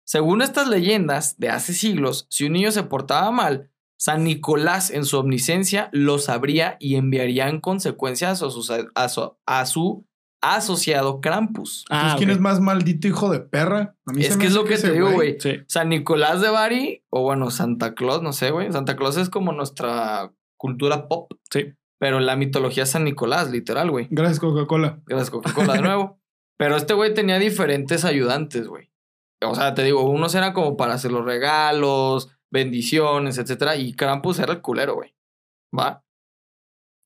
[0.06, 5.04] Según estas leyendas de hace siglos, si un niño se portaba mal, San Nicolás en
[5.04, 10.06] su omniscencia lo sabría y enviaría en consecuencia a su, a su- a su
[10.54, 11.84] asociado Krampus.
[11.90, 13.96] Ah, Entonces, ¿Quién es más maldito hijo de perra?
[14.06, 15.36] A mí Es se me que es lo que te digo, güey.
[15.40, 15.62] Sí.
[15.66, 18.70] San Nicolás de Bari, o bueno, Santa Claus, no sé, güey.
[18.70, 21.32] Santa Claus es como nuestra cultura pop.
[21.50, 21.72] Sí.
[21.98, 24.06] pero en la mitología San Nicolás, literal, güey.
[24.10, 25.00] Gracias, Coca-Cola.
[25.06, 26.20] Gracias, Coca-Cola de nuevo.
[26.58, 28.90] Pero este güey tenía diferentes ayudantes, güey.
[29.42, 34.38] O sea, te digo, unos eran como para hacer los regalos, bendiciones, etcétera, y Krampus
[34.38, 35.14] era el culero, güey.
[35.78, 36.02] ¿Va?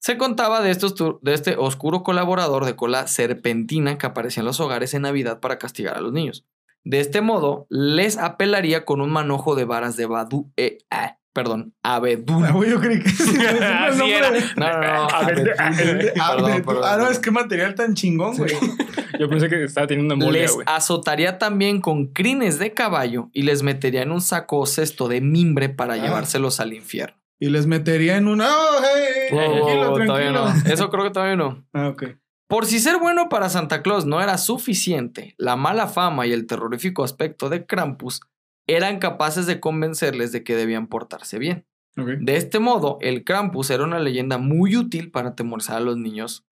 [0.01, 4.59] Se contaba de, estos, de este oscuro colaborador de cola serpentina que aparecía en los
[4.61, 6.47] hogares en Navidad para castigar a los niños.
[6.85, 11.75] De este modo, les apelaría con un manojo de varas de Badu, eh, ah, perdón,
[11.83, 12.45] abedul.
[12.47, 14.31] Ah, yo creí que sí, Así era.
[14.57, 15.09] No, no, no.
[15.11, 16.11] A ver, abedul.
[16.19, 18.53] Ah, Perdón, de- perdón, ah, no, es que material tan chingón, güey.
[19.21, 20.65] Yo pensé que estaba teniendo una Les güey.
[20.67, 25.21] azotaría también con crines de caballo y les metería en un saco o cesto de
[25.21, 25.97] mimbre para Ah.
[25.99, 27.19] llevárselos al infierno.
[27.39, 28.47] Y les metería en una.
[28.49, 29.10] ¡Oh, hey!
[29.33, 30.07] Wow, tranquilo, wow, tranquilo.
[30.07, 30.47] todavía no.
[30.73, 31.67] Eso creo que todavía no.
[31.73, 32.05] Ah, ok.
[32.49, 36.49] Por si ser bueno para Santa Claus no era suficiente, la mala fama y el
[36.49, 38.23] terrorífico aspecto de Krampus
[38.67, 41.67] eran capaces de convencerles de que debían portarse bien.
[41.97, 46.47] De este modo, el Krampus era una leyenda muy útil para atemorizar a los niños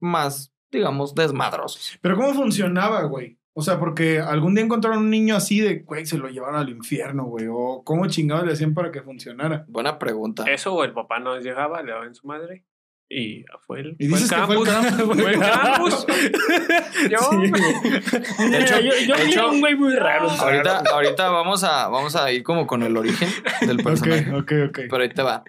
[0.00, 1.98] más, digamos, desmadrosos.
[2.00, 3.39] Pero ¿cómo funcionaba, güey?
[3.52, 6.68] O sea, porque algún día encontraron un niño así de, güey, se lo llevaron al
[6.68, 7.46] infierno, güey.
[7.50, 9.64] O cómo chingados le hacían para que funcionara.
[9.68, 10.44] Buena pregunta.
[10.50, 12.64] Eso o el papá no llegaba, le daba en su madre.
[13.12, 14.62] Y fue el, Y fue el dices que fue el.
[14.62, 15.16] Krampus.
[15.20, 16.06] Fue el Krampus.
[17.10, 17.50] Yo, Sí.
[18.50, 20.30] De hecho- yo, yo de hecho- un güey muy raro.
[20.30, 23.28] Ahorita, ahorita vamos, a, vamos a ir como con el origen
[23.62, 24.30] del personaje.
[24.32, 24.78] Ok, ok, ok.
[24.88, 25.42] Pero ahí te va.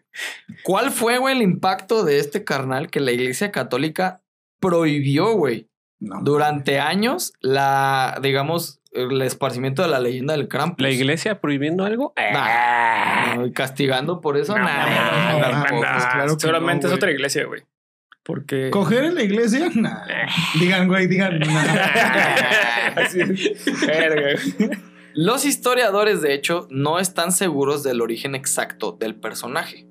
[0.64, 4.24] ¿Cuál fue, güey, el impacto de este carnal que la iglesia católica
[4.60, 5.68] prohibió, güey?
[6.02, 6.20] No.
[6.24, 10.82] Durante años, la, digamos, el esparcimiento de la leyenda del Krampus.
[10.82, 12.14] ¿La iglesia prohibiendo algo?
[12.18, 15.76] Nah, no, y castigando por eso, No, nah, no, no, tampoco.
[15.76, 17.62] no, claro que Seguramente no, es otra iglesia, güey.
[18.24, 18.72] Porque.
[18.72, 19.70] ¿Coger en la iglesia?
[19.76, 20.06] Nah.
[20.60, 21.40] Digan, güey, digan.
[21.40, 22.96] nah.
[22.96, 23.86] Así es.
[23.86, 24.70] Verga, güey.
[25.14, 29.88] Los historiadores, de hecho, no están seguros del origen exacto del personaje.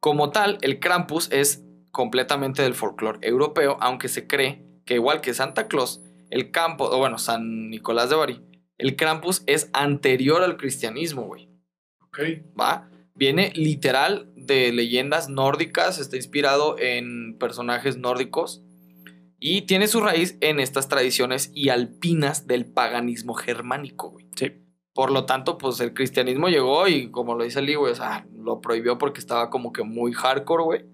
[0.00, 5.34] Como tal, el Krampus es completamente del folclore europeo, aunque se cree que igual que
[5.34, 8.40] Santa Claus, el campo, o bueno, San Nicolás de Bari,
[8.78, 11.48] el Krampus es anterior al cristianismo, güey.
[12.00, 12.18] Ok.
[12.58, 12.90] ¿Va?
[13.14, 18.64] Viene literal de leyendas nórdicas, está inspirado en personajes nórdicos
[19.38, 24.28] y tiene su raíz en estas tradiciones y alpinas del paganismo germánico, güey.
[24.36, 24.52] Sí.
[24.94, 28.26] Por lo tanto, pues el cristianismo llegó y como lo dice Lee, güey, o sea,
[28.32, 30.84] lo prohibió porque estaba como que muy hardcore, güey.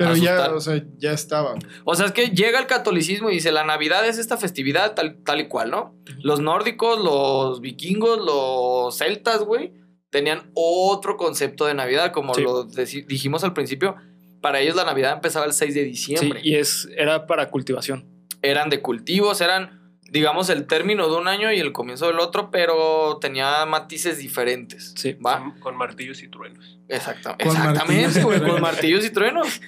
[0.00, 1.54] Pero ya, o sea, ya estaba.
[1.84, 5.18] O sea, es que llega el catolicismo y dice, la Navidad es esta festividad tal,
[5.24, 5.94] tal y cual, ¿no?
[6.22, 9.72] Los nórdicos, los vikingos, los celtas, güey,
[10.10, 12.42] tenían otro concepto de Navidad, como Sí.
[12.42, 13.96] lo dijimos al principio.
[14.40, 16.40] Para ellos la Navidad empezaba el 6 de Sí, diciembre.
[16.42, 18.06] y es, era para cultivación.
[18.40, 19.79] Eran de cultivos, eran,
[20.10, 24.92] digamos, el término de un año y el comienzo del otro, pero tenía matices diferentes.
[24.96, 25.12] Sí.
[25.14, 25.38] ¿Va?
[25.38, 26.78] Con, con martillos y truenos.
[26.88, 29.60] Exacta- Con exactamente, martillos güey, con martillos y truenos.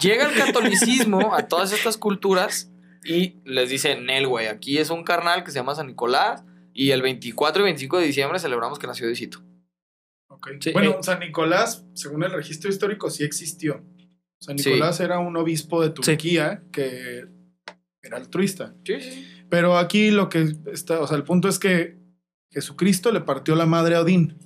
[0.00, 2.70] Llega el catolicismo a todas estas culturas
[3.04, 6.92] y les dice, Nel, güey, aquí es un carnal que se llama San Nicolás y
[6.92, 9.42] el 24 y 25 de diciembre celebramos que nació Diosito.
[10.28, 10.48] Ok.
[10.60, 10.96] Sí, bueno, eh.
[11.02, 13.82] San Nicolás, según el registro histórico, sí existió.
[14.40, 14.70] San Sí.
[14.70, 17.24] Nicolás era un obispo de Turquía que
[18.02, 18.74] era altruista.
[18.84, 19.26] Sí, sí.
[19.48, 21.96] Pero aquí lo que está, o sea, el punto es que
[22.50, 24.36] Jesucristo le partió la madre a Odín.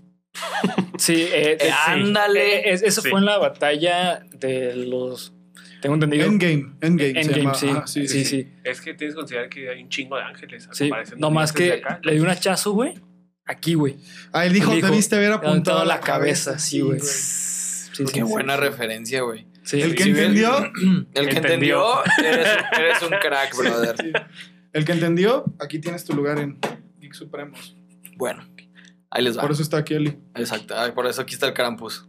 [0.99, 1.59] Sí, eh.
[1.87, 2.59] Ándale.
[2.59, 3.11] Eh, es- eso Sí.
[3.11, 5.33] fue en la batalla de los.
[5.81, 6.25] Tengo entendido.
[6.25, 7.87] Endgame, Endgame, se Endgame, llama.
[7.87, 8.09] sí.
[8.09, 10.69] Sí, sí, Es que tienes que considerar que hay un chingo de ángeles.
[10.73, 12.01] Sí, no más que acá.
[12.03, 12.95] le dio un hachazo, güey.
[13.45, 13.97] Aquí, güey.
[14.33, 17.01] Ah, él dijo, debiste haber Apuntado a la cabeza, sí, güey.
[17.01, 18.61] Sí, Qué sí, buena sí.
[18.62, 19.47] referencia, güey.
[19.64, 20.59] Sí, El que sí, entendió,
[21.14, 22.03] El que Entendió.
[22.05, 22.48] entendió, eres,
[22.79, 23.96] eres un crack, brother.
[23.96, 24.12] sí.
[24.72, 26.59] el que entendió, aquí tienes tu lugar en
[27.00, 27.77] Geek Supremos.
[28.16, 28.46] Bueno,
[29.11, 29.42] ahí les va.
[29.42, 30.18] Por eso está aquí Eli.
[30.35, 32.07] Exacto, ay, por eso aquí está el Krampus.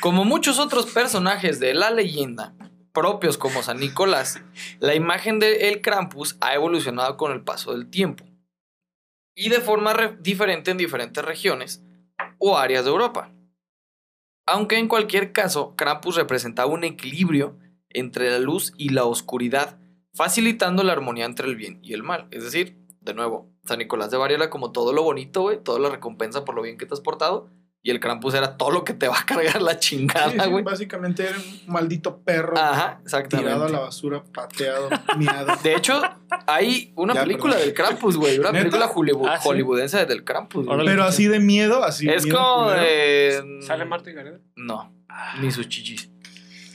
[0.00, 2.54] Como muchos otros personajes de la leyenda,
[2.94, 4.40] propios como San Nicolás,
[4.80, 8.24] la imagen del Krampus ha evolucionado con el paso del tiempo
[9.34, 11.82] y de forma re- diferente en diferentes regiones
[12.38, 13.30] o áreas de Europa.
[14.50, 17.58] Aunque en cualquier caso, Krampus representaba un equilibrio
[17.90, 19.78] entre la luz y la oscuridad,
[20.14, 22.28] facilitando la armonía entre el bien y el mal.
[22.30, 25.78] Es decir, de nuevo, San Nicolás de Bari era como todo lo bonito, güey, toda
[25.78, 27.50] la recompensa por lo bien que te has portado.
[27.88, 30.50] Y el Krampus era todo lo que te va a cargar la Sí, chingada, sí,
[30.50, 30.62] güey.
[30.62, 33.72] básicamente era un maldito perro Ajá, tirado a exactamente.
[33.72, 35.56] la basura, pateado, miado.
[35.62, 36.02] De hecho,
[36.46, 37.66] hay una Ya, película perdón.
[37.66, 38.38] del Krampus, güey.
[38.38, 38.64] Una ¿Neta?
[38.64, 39.48] película hollywood- Ah, sí.
[39.48, 40.74] hollywoodense del Krampus, güey.
[40.74, 40.90] Órale.
[40.90, 42.10] Pero así de miedo, así.
[42.10, 43.58] Es miedo como de...
[43.66, 44.38] ¿Sale Marta y Gareda?
[44.54, 44.92] No,
[45.40, 46.10] ni sus chichis.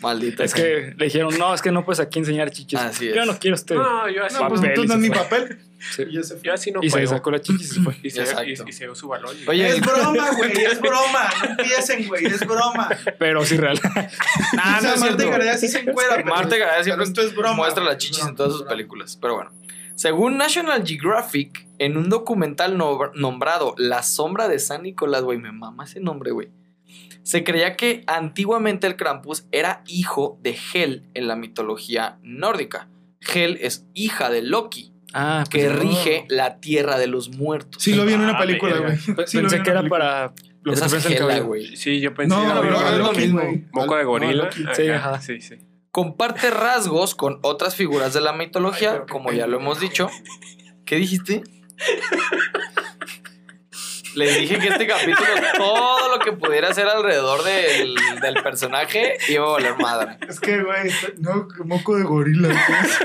[0.02, 0.44] Maldita.
[0.44, 2.80] Es que le dijeron, no, es que no puedes aquí enseñar chichis.
[2.80, 3.28] Así Yo es.
[3.28, 3.76] no quiero este.
[3.76, 4.36] No, yo así.
[4.42, 5.28] No, pues papel entonces no es mi fue.
[5.98, 6.12] Y.
[6.14, 7.96] Yo así no Y se sacó la chichis y se fue.
[8.04, 8.44] Y se, Exacto.
[8.66, 9.36] y, y se dio su balón.
[9.42, 11.30] y- Oye, Es broma, güey, es broma.
[11.44, 12.90] No empiecen, güey, es broma.
[13.20, 13.80] Pero sí real.
[14.54, 15.26] nah, o sea, no es Marta.
[15.26, 16.16] Gareda sí se encuera.
[16.18, 17.56] pero- Marta Gareda pero siempre esto es broma.
[17.56, 18.72] muestra las chichis broma, en todas sus broma.
[18.76, 19.18] películas.
[19.22, 19.52] Pero bueno.
[19.96, 25.52] Según National Geographic, en un documental no- nombrado La sombra de San Nicolás, güey, me
[25.52, 26.50] mama ese nombre, güey.
[27.22, 32.90] Se creía que antiguamente el Krampus era hijo de Hel en la mitología nórdica.
[33.22, 37.82] Hel es hija de Loki, Ah, que pues, rige la tierra de los muertos.
[37.84, 38.98] Sí lo vi en una Ah, película, güey.
[38.98, 41.46] Sí pensé en que era para lo que se cabello.
[41.46, 41.76] güey.
[41.76, 43.42] Sí, yo pensé No, es lo mismo.
[43.72, 44.50] moco de gorila.
[44.58, 45.22] no, Sí, ajá.
[45.22, 45.56] sí, sí.
[45.92, 50.10] Comparte rasgos con otras figuras de la mitología, Ay, como ya lo hemos dicho.
[50.86, 51.44] ¿Qué dijiste?
[54.16, 59.46] Les dije que este capítulo, todo lo que pudiera hacer alrededor del, del personaje, iba
[59.46, 60.18] a valer madre.
[60.28, 62.50] Es que, güey, no, moco de gorila.
[62.50, 63.00] pues.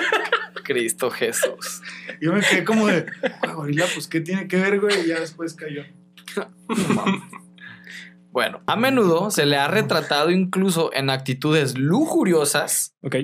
[0.65, 1.81] Cristo Jesús.
[2.21, 3.07] Yo me quedé como de,
[3.55, 5.01] gorila, pues, ¿qué tiene que ver, güey?
[5.05, 5.83] Y ya después cayó.
[8.31, 13.17] Bueno, a menudo se le ha retratado incluso en actitudes lujuriosas, Ok.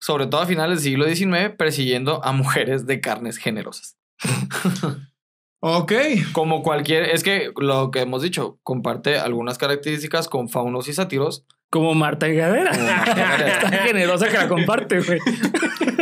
[0.00, 3.98] sobre todo a finales del siglo XIX, persiguiendo a mujeres de carnes generosas.
[5.60, 5.92] Ok.
[6.32, 11.44] Como cualquier, es que lo que hemos dicho, comparte algunas características con faunos y sátiros.
[11.70, 12.70] Como Marta Gadera.
[12.70, 13.48] Como Marta Gadera.
[13.62, 15.18] Está generosa que la comparte, güey.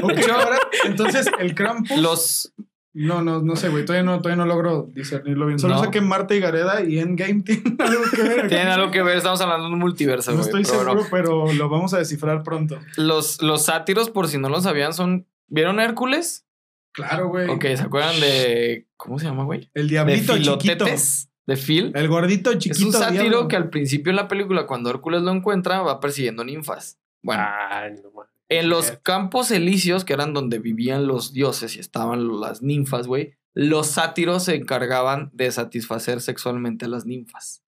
[0.02, 1.96] Ok, De hecho- ahora, entonces, el Krampus...
[1.98, 2.52] Los,
[2.92, 3.84] No, no, no sé, güey.
[3.84, 5.58] Todavía no, todavía no logro discernirlo bien.
[5.58, 5.84] Solo No.
[5.84, 8.48] sé que Marta y Gareda y Endgame tienen algo que ver.
[8.48, 11.68] tienen algo que ver, estamos hablando de un multiverso, No estoy pero seguro, pero lo
[11.68, 12.78] vamos a descifrar pronto.
[12.96, 15.26] Los, los sátiros, por si no lo sabían, son.
[15.48, 16.45] ¿Vieron Hércules?
[16.96, 17.48] Claro, güey.
[17.48, 18.88] Ok, ¿se acuerdan de.
[18.96, 19.70] ¿Cómo se llama, güey?
[19.74, 20.58] El De diablito chiquito.
[20.58, 21.30] Filotetes.
[21.46, 21.92] De Phil.
[21.94, 22.86] El gordito Es chiquito.
[22.86, 23.48] un sátiro diablo.
[23.48, 26.98] que al principio en la película, cuando Hércules lo encuentra, va persiguiendo ninfas.
[27.22, 28.10] Bueno, Ay, no
[28.48, 33.34] en los campos elíseos, que eran donde vivían los dioses y estaban las ninfas, güey,
[33.54, 37.62] los sátiros se encargaban de satisfacer sexualmente a las ninfas.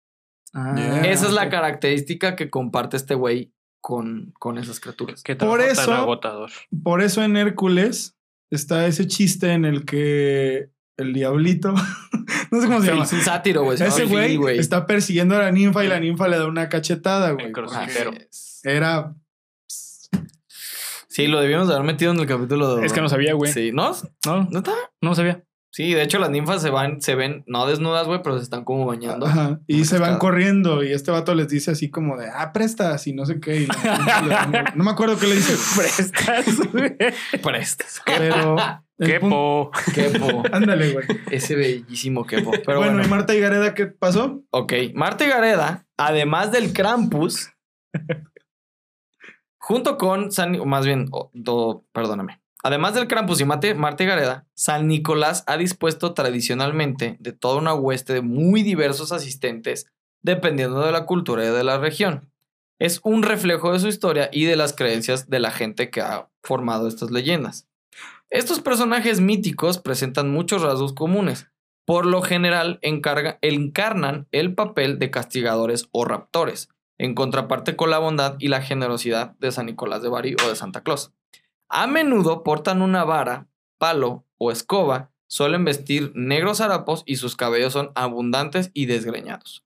[0.52, 1.10] Ah, Yeah.
[1.12, 5.22] Esa es la característica que comparte este güey con, con esas criaturas.
[5.22, 6.50] Qué Por trabajo tan eso- agotador.
[6.82, 8.15] Por eso en Hércules
[8.50, 11.72] está ese chiste en el que el diablito,
[12.50, 13.76] no sé cómo se llama, Es un sátiro, güey.
[13.76, 17.32] se ese güey está persiguiendo a la ninfa y la ninfa le da una cachetada,
[17.32, 17.52] güey.
[18.30, 18.60] Es.
[18.64, 19.14] Era
[21.16, 22.84] Sí, lo debíamos de haber metido en el capítulo de...
[22.84, 23.50] Es que no sabía, güey.
[23.50, 23.92] Sí, ¿no?
[24.26, 24.74] No, ¿No está?
[25.00, 25.42] no sabía.
[25.76, 28.64] Sí, de hecho las ninfas se van, se ven, no desnudas, güey, pero se están
[28.64, 29.26] como bañando.
[29.26, 33.06] Ajá, y se van corriendo y este vato les dice así como de, ah, prestas
[33.06, 33.64] y no sé qué.
[33.64, 33.68] y
[34.74, 36.96] no me acuerdo qué le dice, Prestas, güey.
[37.42, 38.00] Prestas.
[38.06, 38.56] pero...
[38.96, 39.70] el Qué punto- po.
[39.94, 40.42] Quepo.
[40.50, 41.04] Ándale, güey.
[41.30, 42.52] Ese bellísimo quepo.
[42.52, 43.06] Pero bueno, bueno.
[43.06, 44.42] ¿y Marta y Gareda qué pasó?
[44.52, 44.72] Ok.
[44.94, 47.50] Marta y Gareda, además del Krampus,
[49.58, 50.58] junto con San...
[50.58, 52.40] o Más bien, do- perdóname.
[52.66, 58.12] Además del Krampus y y Gareda, San Nicolás ha dispuesto tradicionalmente de toda una hueste
[58.12, 59.86] de muy diversos asistentes,
[60.20, 62.32] dependiendo de la cultura y de la región.
[62.80, 66.28] Es un reflejo de su historia y de las creencias de la gente que ha
[66.42, 67.68] formado estas leyendas.
[68.30, 71.46] Estos personajes míticos presentan muchos rasgos comunes.
[71.84, 78.34] Por lo general encarnan el papel de castigadores o raptores, en contraparte con la bondad
[78.40, 81.12] y la generosidad de San Nicolás de Bari o de Santa Claus.
[81.68, 83.48] A menudo portan una vara,
[83.78, 89.64] palo o escoba, suelen vestir negros harapos y sus cabellos son abundantes y desgreñados.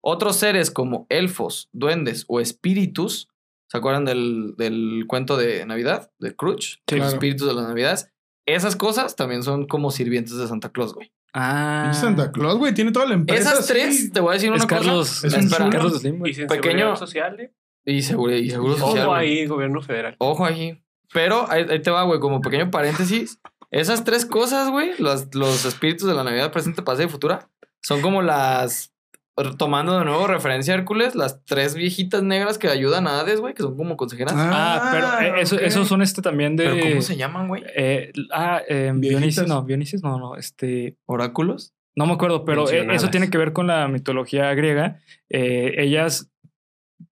[0.00, 3.28] Otros seres como elfos, duendes o espíritus,
[3.68, 6.10] ¿se acuerdan del, del cuento de Navidad?
[6.18, 7.06] De Sí, los claro.
[7.08, 8.10] espíritus de las Navidades.
[8.46, 11.12] Esas cosas también son como sirvientes de Santa Claus, güey.
[11.34, 11.92] Ah.
[11.94, 13.52] Santa Claus, güey, tiene toda la empresa.
[13.52, 15.26] Esas tres, te voy a decir Es una Carlos, cosa.
[15.28, 15.70] Es un.
[15.70, 16.32] Carlos Slim, güey.
[16.32, 17.38] Y Pequeño- social.
[17.40, 17.52] ¿eh?
[17.84, 19.06] Y seguro, y seguro social.
[19.06, 19.38] Ojo güey.
[19.40, 20.16] ahí, gobierno federal.
[20.18, 20.82] Ojo ahí.
[21.12, 23.38] Pero ahí, ahí te va, güey, como pequeño paréntesis.
[23.70, 27.48] Esas tres cosas, güey, los, los espíritus de la Navidad presente, pasada y futura,
[27.80, 28.90] son como las.
[29.56, 33.54] Tomando de nuevo referencia a Hércules, las tres viejitas negras que ayudan a Hades, güey,
[33.54, 34.34] que son como consejeras.
[34.36, 35.62] Ah, pero eh, eso, ok.
[35.62, 36.64] esos son este también de.
[36.64, 37.64] ¿Pero cómo se llaman, güey?
[37.74, 38.92] Eh, ah, eh.
[38.94, 41.72] Dionisis, no, Dionisis, no, no, este, ¿Oráculos?
[41.94, 45.00] no me acuerdo, pero eh, eso tiene que ver con la mitología griega.
[45.28, 46.30] Eh, ellas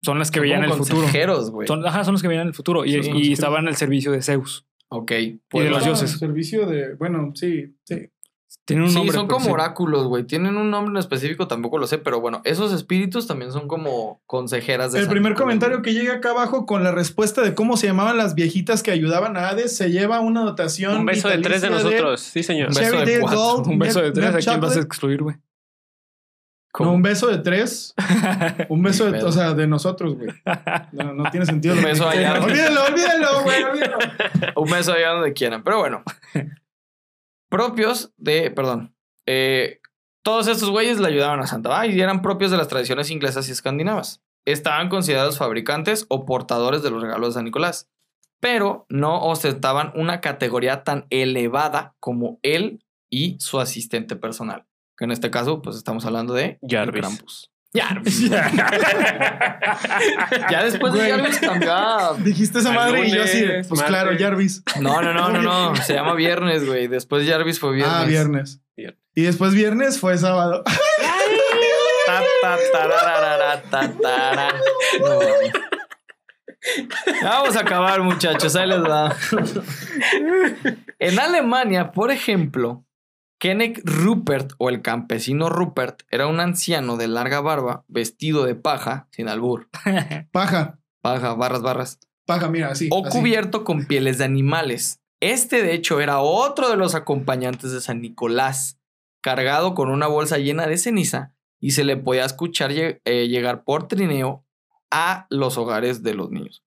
[0.03, 0.97] son las que Son veían el futuro.
[0.97, 1.67] consejeros, güey.
[1.67, 4.65] Son, ajá, son los que veían el futuro y, y estaban al servicio de Zeus.
[4.89, 5.11] Ok.
[5.11, 5.97] Y pues de los Ah, bueno.
[5.99, 6.19] dioses.
[6.19, 8.09] Servicio de, bueno, sí, sí.
[8.65, 9.15] Tienen un Sí, nombre.
[9.15, 9.51] son como sí.
[9.51, 10.23] oráculos, güey.
[10.25, 14.21] Tienen un nombre en específico, tampoco lo sé, pero bueno, esos espíritus también son como
[14.25, 17.55] consejeras de El San primer Nicolás, comentario que llega acá abajo con la respuesta de
[17.55, 20.95] cómo se llamaban las viejitas que ayudaban a Hades se lleva una dotación.
[20.97, 22.21] Un beso de tres de nosotros.
[22.21, 22.69] Sí, señor.
[22.69, 23.39] Un beso de cuatro.
[23.39, 25.35] Gold, Un beso de tres, ¿a quién vas a excluir, güey?
[26.79, 27.93] No, un beso de tres.
[28.69, 30.29] Un beso de, o sea, de nosotros, güey.
[30.91, 31.75] No, no tiene sentido.
[31.75, 32.41] Un beso allá.
[32.41, 33.97] Olvídalo, olvídalo, güey, olvídalo.
[34.55, 36.03] Un beso allá donde quieran, pero bueno.
[37.49, 38.95] propios de, perdón,
[39.27, 39.81] eh,
[40.23, 43.47] todos estos güeyes le ayudaban a Santa Bárbara y eran propios de las tradiciones inglesas
[43.49, 44.23] y escandinavas.
[44.45, 47.89] Estaban considerados fabricantes o portadores de los regalos de San Nicolás,
[48.39, 54.65] pero no ostentaban una categoría tan elevada como él y su asistente personal.
[54.97, 57.01] Que en este caso, pues estamos hablando de Jarvis.
[57.01, 57.49] Krampus.
[57.75, 58.29] Jarvis.
[58.29, 58.51] ya
[60.63, 61.09] después de.
[61.09, 64.23] Jarvis cambió a- Dijiste esa madre y yo así, pues claro, martes.
[64.27, 64.63] Jarvis.
[64.79, 65.75] No, no, no, no, no.
[65.77, 66.87] Se llama Viernes, güey.
[66.87, 67.95] Después Jarvis fue Viernes.
[67.95, 68.61] Ah, viernes.
[68.77, 68.99] Viernes.
[69.15, 70.63] Y después viernes fue sábado.
[72.05, 74.49] Ta, ta, tararara, ta, tara.
[74.99, 75.53] No mames.
[77.23, 78.57] Vamos a acabar, muchachos.
[78.57, 79.15] Ahí les va.
[80.99, 82.83] en Alemania, por ejemplo,
[83.43, 89.09] Kenneth Rupert o el campesino Rupert era un anciano de larga barba, vestido de paja,
[89.11, 89.67] sin albur.
[90.31, 90.79] Paja.
[91.01, 91.99] Paja, barras, barras.
[92.25, 92.87] Paja, mira, así.
[92.89, 93.19] o así.
[93.19, 95.01] cubierto con pieles de animales.
[95.19, 98.79] Este, de hecho, era otro de los acompañantes de San Nicolás,
[99.21, 103.89] cargado con una bolsa llena de ceniza y se le podía escuchar eh, llegar por
[103.89, 104.45] trineo
[104.89, 106.63] a los hogares de los niños.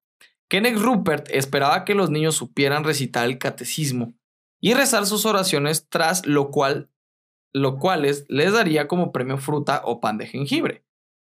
[0.50, 4.14] Kenneth Rupert esperaba que los niños supieran recitar el catecismo
[4.62, 6.90] y rezar sus oraciones, tras lo cual,
[7.54, 10.84] lo cuales les daría como premio fruta o pan de jengibre.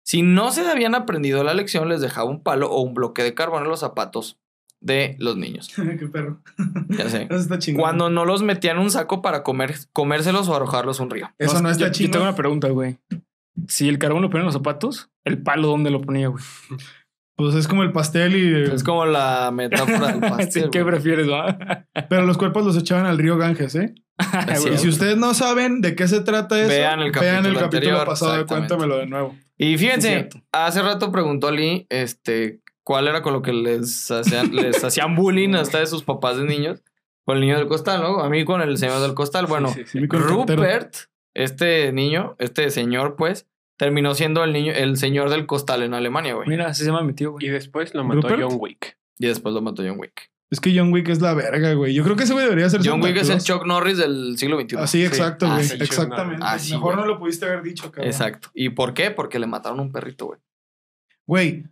[0.06, 3.34] Si no se habían aprendido la lección, les dejaba un palo o un bloque de
[3.34, 4.40] carbón en los zapatos
[4.80, 5.70] de los niños.
[5.76, 6.42] Qué perro.
[6.90, 7.24] Ya sé.
[7.30, 7.82] Eso está chingón.
[7.82, 11.30] Cuando no los metían en un saco para comer, comérselos o arrojarlos a un río.
[11.38, 12.12] Eso no yo- está yo, chingón.
[12.12, 12.98] tengo una pregunta, güey.
[13.68, 16.44] Si el carbón lo ponía en los zapatos, ¿el palo dónde lo ponía, güey?
[17.38, 18.74] Pues es como el pastel y...
[18.74, 20.70] Es como la metáfora del Sí, pastel.
[20.72, 20.94] ¿Qué güey.
[20.96, 21.86] prefieres, va?
[22.10, 23.94] Pero los cuerpos los echaban al río Ganges, ¿eh?
[24.74, 28.06] Y si ustedes no saben de qué se trata eso, Vean el capítulo capítulo anterior,
[28.06, 28.46] pasado.
[28.48, 29.36] Cuéntamelo de nuevo.
[29.56, 34.84] Y fíjense, hace rato preguntó Lee, este, cuál era con lo que les hacían, les
[34.84, 36.84] hacían bullying hasta de sus papás de niños.
[37.24, 38.22] Con el niño del costal, ¿no?
[38.22, 39.46] A mí con el señor del costal.
[39.48, 40.10] Bueno, Sí, sí, el.
[40.10, 40.96] Rupert,
[41.36, 43.46] este niño, este señor, pues,
[43.78, 46.48] terminó siendo el niño, el señor del costal en Alemania, güey.
[46.50, 47.50] Mira, así se llama mi tío, Y güey.
[47.52, 48.42] después lo mató ¿Rupert?
[48.42, 48.98] John Wick.
[49.20, 50.30] Y después lo mató John Wick.
[50.50, 51.94] Es que John Wick es la verga, güey.
[51.94, 53.42] Yo creo que ese güey debería ser John Santa Wick es el.
[53.42, 54.78] Chuck Norris del siglo XXI.
[54.78, 55.66] Así, exacto, Ah, güey.
[55.66, 56.42] sí, Exactamente.
[56.46, 57.06] Ah, sí, Mejor güey.
[57.06, 58.08] no lo pudiste haber dicho, cabrón.
[58.10, 58.50] Exacto.
[58.54, 59.12] ¿Y por qué?
[59.12, 60.40] Porque le mataron un perrito, güey.
[61.26, 61.64] Güey,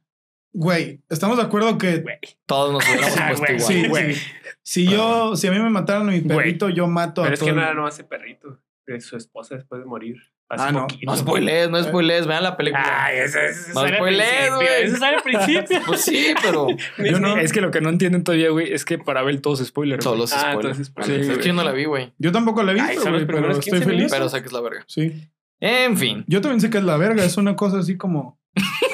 [0.53, 2.03] güey, estamos de acuerdo que
[2.45, 4.03] Todos nos hubiéramos Ah, puesto güey, igual.
[4.03, 4.15] sí, güey.
[4.61, 6.37] si yo, si a mí me mataran a mi Güey.
[6.37, 8.59] perrito, yo mato a Pero es todo que nada, no hace perrito.
[8.85, 10.17] De su esposa después de morir.
[10.47, 10.81] Hace Ah, no.
[10.87, 11.11] poquito.
[11.11, 12.27] No spoilees, no spoilees.
[12.27, 13.05] Vean la película.
[13.05, 14.83] Ay, eso, eso No sale al spoilees, principio, güey.
[14.83, 15.81] Eso sale al principio.
[15.87, 16.67] Pues sí, pero
[16.99, 19.65] Yo no- Es que lo que no entienden todavía, güey, es que para ver todos
[19.65, 20.03] spoilers.
[20.03, 20.77] todos los Ah, spoilers.
[20.77, 22.13] entonces, Vale, sí, es que yo no la vi, güey.
[22.19, 24.11] Yo tampoco la Ay, güey, pero primeros estoy 15 feliz.
[24.11, 24.83] Pero sé que es la verga.
[24.87, 25.29] Sí.
[25.59, 26.23] En fin.
[26.27, 27.23] Yo también sé que es la verga.
[27.25, 28.39] Es una cosa así como...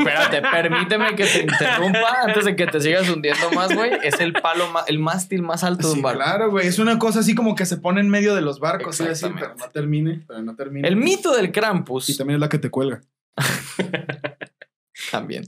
[0.00, 3.92] Espérate, permíteme que te interrumpa antes de que te sigas hundiendo más, güey.
[4.02, 6.22] Es el palo, ma- el mástil más alto de un barco.
[6.22, 6.66] claro, güey.
[6.66, 8.96] Es una cosa así como que se pone en medio de los barcos.
[8.96, 9.04] ¿sí?
[9.04, 10.22] Así, pero no termine.
[10.26, 10.86] Pero no termine.
[10.88, 13.00] El mito del Y Krampus también es la que te cuelga.
[15.10, 15.44] también.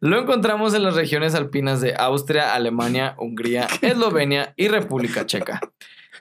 [0.00, 5.60] Lo encontramos en las regiones alpinas de Austria, Alemania, Hungría, Eslovenia y República Checa.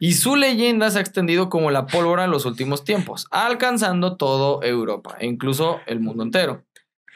[0.02, 4.64] Y su leyenda se ha extendido como la pólvora en los últimos tiempos, alcanzando todo
[4.64, 6.64] Europa e incluso el mundo entero.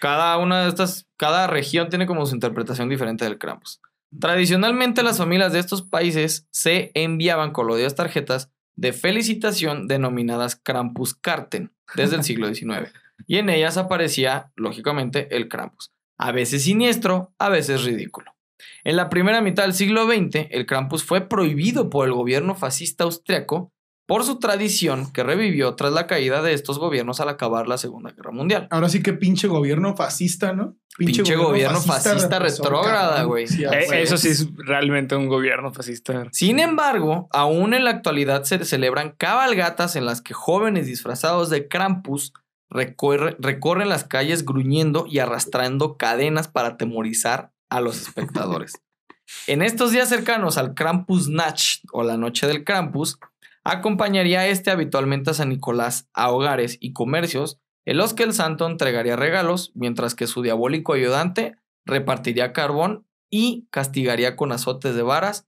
[0.04, 3.80] Cada una de estas, cada región tiene como su interpretación diferente del Krampus.
[4.20, 12.18] Tradicionalmente las familias de estos países se enviaban coloridas tarjetas de felicitación denominadas Krampuskarten desde
[12.18, 12.92] el siglo XIX.
[13.28, 15.94] Y en ellas aparecía, lógicamente, el Krampus.
[16.18, 18.36] A veces siniestro, a veces ridículo.
[18.84, 23.06] En la primera mitad del siglo XX, el Krampus fue prohibido por el gobierno fascista
[23.06, 23.72] austriaco
[24.13, 28.12] por su tradición que revivió tras la caída de estos gobiernos al acabar la Segunda
[28.12, 28.67] Guerra Mundial.
[28.69, 30.76] Ahora sí que pinche gobierno fascista, ¿no?
[30.99, 33.47] Pinche gobierno fascista represor, retrógrada, güey.
[33.47, 36.28] Sí, Eh, eso sí es realmente un gobierno fascista.
[36.32, 41.67] Sin embargo, aún en la actualidad se celebran cabalgatas en las que jóvenes disfrazados de
[41.67, 42.34] Krampus
[42.69, 48.73] recorre- recorren las calles gruñendo y arrastrando cadenas para atemorizar a los espectadores.
[49.47, 53.17] en estos días cercanos al Krampus Natch o la noche del Krampus,
[53.63, 58.65] acompañaría este habitualmente a San Nicolás a hogares y comercios en los que el santo
[58.67, 65.47] entregaría regalos, mientras que su diabólico ayudante repartiría carbón y castigaría con azotes de varas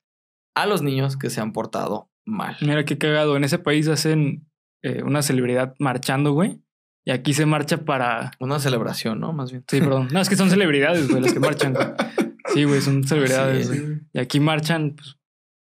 [0.56, 2.58] a los niños que se han portado mal.
[2.62, 3.38] Mira qué cagado.
[3.38, 4.50] En ese país hacen
[4.84, 6.62] eh, una celebridad marchando, güey.
[7.06, 8.32] Y aquí se marcha para.
[8.40, 9.32] Una celebración, ¿no?
[9.32, 9.64] Más bien.
[9.70, 10.08] Sí, perdón.
[10.12, 11.74] No, es que son celebridades, güey, las que marchan.
[11.74, 11.88] güey.
[12.54, 14.02] Sí, güey, son celebridades, güey.
[14.14, 15.18] Y aquí marchan, pues,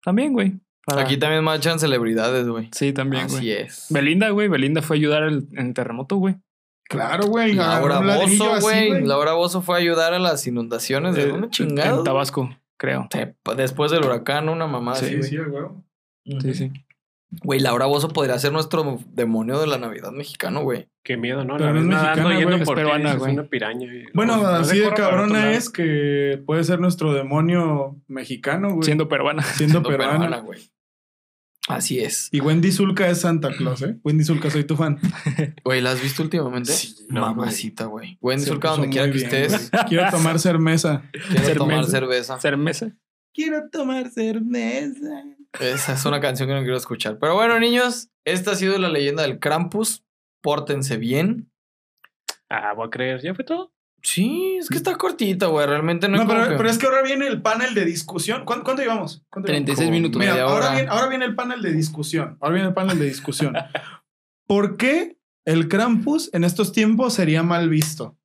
[0.04, 0.60] también, güey.
[0.86, 2.70] Para- Aquí también marchan celebridades, güey.
[2.74, 3.52] Sí, también, Así güey.
[3.52, 3.86] es.
[3.90, 4.48] Belinda, güey.
[4.48, 6.36] Belinda fue a ayudar al- en el terremoto, güey.
[6.90, 7.54] Claro, güey.
[7.54, 9.06] Laura Bozo, así, güey.
[9.06, 12.04] Laura Bozo fue a ayudar a las inundaciones de Eh, dónde En.
[12.04, 13.08] Tabasco, creo.
[13.56, 15.46] Después del huracán, una mamá Sí, así, Sí, güey.
[15.46, 15.64] sí, güey.
[16.26, 16.42] Ujú.
[16.42, 16.72] Sí, sí.
[17.42, 20.88] Güey, Laura Bozo podría ser nuestro demonio de la Navidad mexicano, güey.
[21.04, 21.58] Qué miedo, ¿no?
[21.58, 23.34] Pero la no es vez nadando mexicana, yendo es por peruana, güey.
[23.34, 23.94] una piraña.
[23.94, 28.84] y- Bueno, no- no así de cabrona es que puede ser nuestro demonio mexicano, güey.
[28.84, 29.42] Siendo peruana.
[29.44, 30.38] siendo peruana.
[30.40, 30.60] güey.
[31.70, 32.28] Así es.
[32.34, 33.98] Y Wendy Zulka es Santa Claus, ¿eh?
[34.04, 35.00] Wendy Zulka, soy tu fan.
[35.64, 36.74] Güey, ¿la has visto últimamente?
[36.74, 38.18] Sí, no, Mamacita, güey.
[38.22, 39.72] Wendy Se Zulka, donde quiera que estés.
[39.88, 41.04] Quiero tomar cerveza.
[41.30, 42.38] quiero tomar Cerveza.
[42.38, 42.40] cerveza.
[42.42, 42.92] Ser mesa.
[43.34, 45.24] Quiero tomar cerveza.
[45.60, 47.18] Esa es una canción que no quiero escuchar.
[47.20, 50.04] Pero bueno, niños, esta ha sido la leyenda del Krampus.
[50.42, 51.52] Pórtense bien.
[52.50, 53.22] Ah, voy a creer.
[53.22, 53.72] ¿Ya fue todo?
[54.02, 55.66] Sí, es que está cortita, güey.
[55.66, 58.44] Realmente no, No, pero, que- pero es que ahora viene el panel de discusión.
[58.44, 59.24] ¿Cuánto, cuánto llevamos?
[59.30, 59.66] ¿Cuánto llevamos?
[59.66, 60.20] 36 minutos.
[60.20, 60.76] Mira, media ahora hora.
[60.76, 62.38] viene, ahora viene el panel de discusión.
[62.42, 63.56] Ahora viene el panel de discusión.
[64.46, 68.18] ¿Por qué el Krampus en estos tiempos sería mal visto?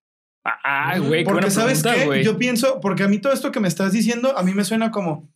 [0.45, 2.25] Ah, güey, qué Porque buena sabes pregunta, qué, güey.
[2.25, 4.91] yo pienso, porque a mí todo esto que me estás diciendo, a mí me suena
[4.91, 5.29] como...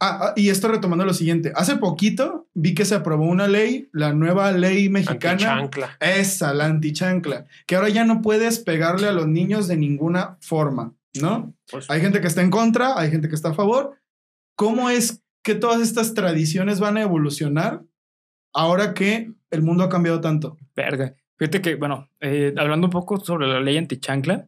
[0.00, 1.52] Ah, ah, y esto retomando lo siguiente.
[1.54, 5.32] Hace poquito vi que se aprobó una ley, la nueva ley mexicana.
[5.32, 5.96] Antichancla.
[6.00, 7.46] Esa, la antichancla.
[7.66, 11.54] Que ahora ya no puedes pegarle a los niños de ninguna forma, ¿no?
[11.70, 13.96] Pues, Hay gente que está en contra, hay gente que está a favor.
[14.56, 17.82] ¿Cómo es que todas estas tradiciones van a evolucionar
[18.52, 20.56] ahora que el mundo ha cambiado tanto?
[20.76, 21.14] Verga.
[21.38, 24.46] Fíjate que, bueno, eh, hablando un poco sobre la ley antichancla,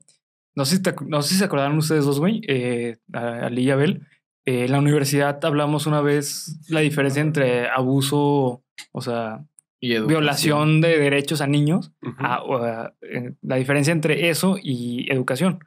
[0.55, 3.63] no sé si, te no sé si se acordaron ustedes dos, güey, eh, a- Ali
[3.65, 4.07] y Abel.
[4.47, 9.45] Eh, en la universidad hablamos una vez la diferencia entre abuso, o sea,
[9.81, 15.59] Y violación de derechos a niños, a- a- eh, la diferencia entre eso y educación.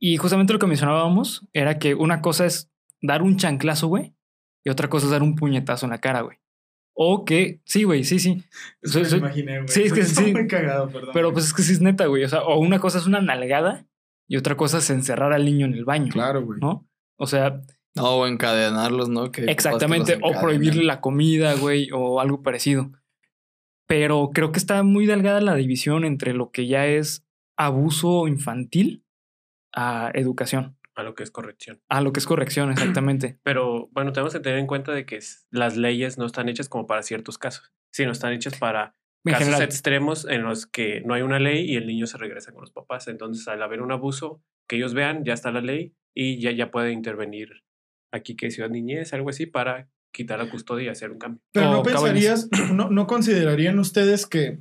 [0.00, 2.70] Y justamente lo que mencionábamos era que una cosa es
[3.00, 4.14] dar un chanclazo, güey,
[4.64, 6.38] y otra cosa es dar un puñetazo en la cara, güey.
[6.96, 8.44] O que, sí, güey, sí, sí.
[8.82, 9.68] Eso me imaginé, güey.
[9.68, 10.32] sí, es que sí.
[10.32, 11.10] muy cagado, perdón.
[11.12, 12.24] Pero pues es que sí es neta, güey.
[12.24, 13.86] O sea, o una cosa es una nalgada
[14.28, 16.60] y otra cosa es encerrar al niño en el baño, Claro, güey.
[16.60, 16.86] ¿no?
[17.24, 17.60] O sea,
[17.96, 19.30] No, o encadenarlos, ¿no?
[19.32, 22.90] Que exactamente, o prohibirle la comida, güey, o algo parecido.
[23.86, 27.24] Pero creo que está muy delgada la división entre lo que ya es
[27.56, 29.04] abuso infantil
[29.74, 31.80] a educación, A lo que es corrección.
[31.88, 33.38] a lo que es corrección, exactamente.
[33.42, 35.18] Pero bueno, tenemos que tener en cuenta de que
[35.50, 38.94] las leyes no están hechas como para ciertos casos, sino están hechas para
[39.24, 42.18] En casos general, extremos en los que no hay una ley y el niño se
[42.18, 43.06] regresa con los papás.
[43.08, 46.70] Entonces, al haber un abuso, que ellos vean, ya está la ley y ya, ya
[46.70, 47.62] puede intervenir
[48.12, 51.40] aquí que Ciudad Niñez, algo así, para quitar la custodia y hacer un cambio.
[51.52, 54.60] Pero no pensarías, no, no considerarían ustedes que,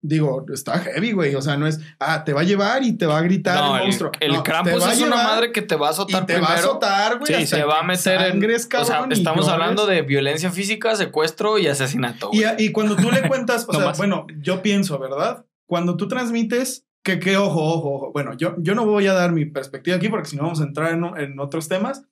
[0.00, 1.34] digo, está heavy, güey.
[1.34, 3.74] O sea, no es, ah, te va a llevar y te va a gritar No,
[3.74, 4.12] el el, monstruo.
[4.20, 6.48] el No, Krampus es una madre que te va a y azotar te va a
[6.50, 6.68] primero.
[6.70, 7.34] azotar, güey.
[7.34, 8.44] Sí, se va a meter en.
[8.44, 12.30] O sea, estamos hablando de violencia física, secuestro y asesinato.
[12.32, 13.98] Y, y cuando tú le cuentas, o No sea, más.
[13.98, 15.44] bueno, yo pienso, ¿verdad?
[15.66, 18.12] Cuando tú transmites, que, que ojo, ojo, ojo.
[18.12, 20.64] Bueno, yo, yo no voy a dar mi perspectiva aquí porque si no vamos a
[20.64, 22.06] entrar en, en otros temas,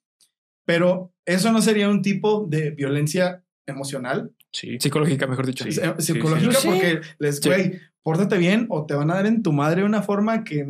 [0.67, 4.79] pero eso no sería un tipo de violencia emocional, Sí.
[4.81, 5.65] psicológica, mejor dicho.
[5.71, 5.81] Sí.
[5.81, 6.69] eh, psicológica, sí.
[6.69, 7.49] porque les, Sí.
[7.49, 10.67] güey, pórtate bien o te van a dar en tu madre una forma que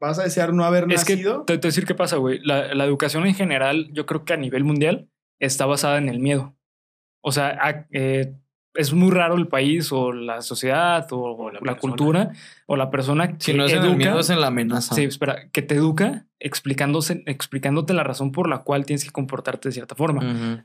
[0.00, 1.44] vas a desear no haber Es que te, nacido.
[1.44, 2.40] te decir qué pasa, güey.
[2.42, 5.08] La, la educación en general, yo creo que a nivel mundial
[5.38, 6.56] está basada en el miedo.
[7.20, 8.34] O sea, a- eh,
[8.74, 12.30] es muy raro el país o la sociedad o, O la la, cultura
[12.66, 14.94] o la persona que si no es en el educa, miedo, es en la amenaza.
[14.94, 19.68] sí, espera, que te educa explicándose, explicándote la razón por la cual tienes que comportarte
[19.68, 20.22] de cierta forma.
[20.24, 20.62] Ujú.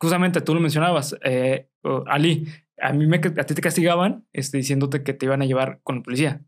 [0.00, 1.68] Justamente tú lo mencionabas, eh,
[2.06, 2.46] Ali,
[2.80, 5.96] a mí me, a ti te castigaban este, diciéndote que te iban a llevar con
[5.96, 6.42] la policía.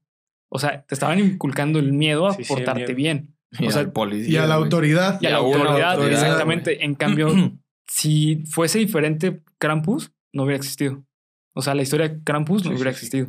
[0.53, 2.95] O sea, te estaban inculcando el miedo a Sí, sí, portarte miedo.
[2.95, 3.35] bien.
[3.59, 4.33] Y O sea, al policía.
[4.33, 5.19] Y a la autoridad.
[5.21, 6.85] Y a la a una autoridad, autoridad, exactamente.
[6.85, 7.29] En cambio,
[7.89, 11.05] si fuese diferente Krampus, no hubiera existido.
[11.55, 13.29] O sea, la historia de Krampus no Sí, hubiera existido.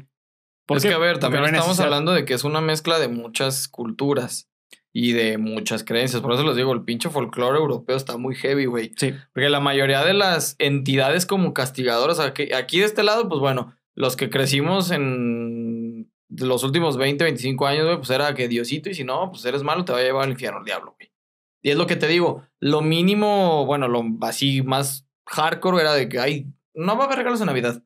[0.65, 1.85] ¿Por Es que a ver, Porque también estamos necesidad.
[1.87, 4.47] hablando de que es una mezcla de muchas culturas
[4.93, 6.21] y de muchas creencias.
[6.21, 8.91] Por eso les digo, el pinche folclore europeo está muy heavy, güey.
[8.97, 13.39] Sí, Porque la mayoría de las entidades como castigadoras, aquí, aquí de este lado, pues
[13.39, 18.89] bueno, los que crecimos en los últimos 20, 25 años, güey, pues era que Diosito,
[18.89, 21.11] y si no, pues eres malo, te va a llevar al infierno el diablo, güey.
[21.63, 26.09] Y es lo que te digo, lo mínimo, bueno, lo así más hardcore era de
[26.09, 27.83] que hay, no va a haber regalos de Navidad.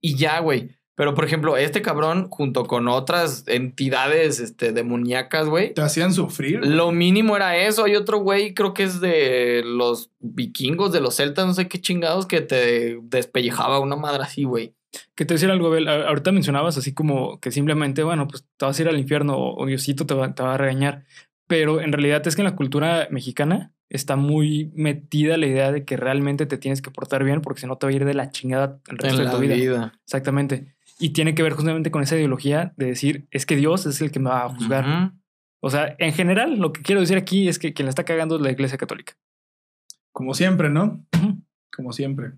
[0.00, 0.76] Y ya, güey.
[0.96, 6.58] Pero, por ejemplo, este cabrón, junto con otras entidades este, demoníacas, güey, Te hacían sufrir.
[6.58, 6.70] güey.
[6.72, 7.84] lo mínimo era eso.
[7.84, 11.80] Hay otro güey, creo que es de los vikingos, de los celtas, no sé qué
[11.80, 14.74] chingados, que te despellejaba una madre así, güey.
[15.14, 15.86] que te decir algo, Abel.
[15.86, 19.62] Ahorita mencionabas así como que simplemente, bueno, pues te vas a ir al infierno o
[19.62, 21.04] o Diosito te va, te va a regañar.
[21.46, 25.84] Pero en realidad es que en la cultura mexicana está muy metida la idea de
[25.84, 28.14] que realmente te tienes que portar bien porque si no te va a ir de
[28.14, 29.54] la chingada el resto En de la tu vida.
[29.54, 29.92] vida.
[30.04, 30.74] Exactamente.
[30.98, 34.10] Y tiene que ver justamente con esa ideología de decir, es que Dios es el
[34.10, 35.12] que me va a juzgar.
[35.60, 38.36] O sea, en general, lo que quiero decir aquí es que quien la está cagando
[38.36, 39.14] es la Iglesia Católica.
[40.12, 41.04] Como siempre, ¿no?
[41.74, 42.32] Como siempre.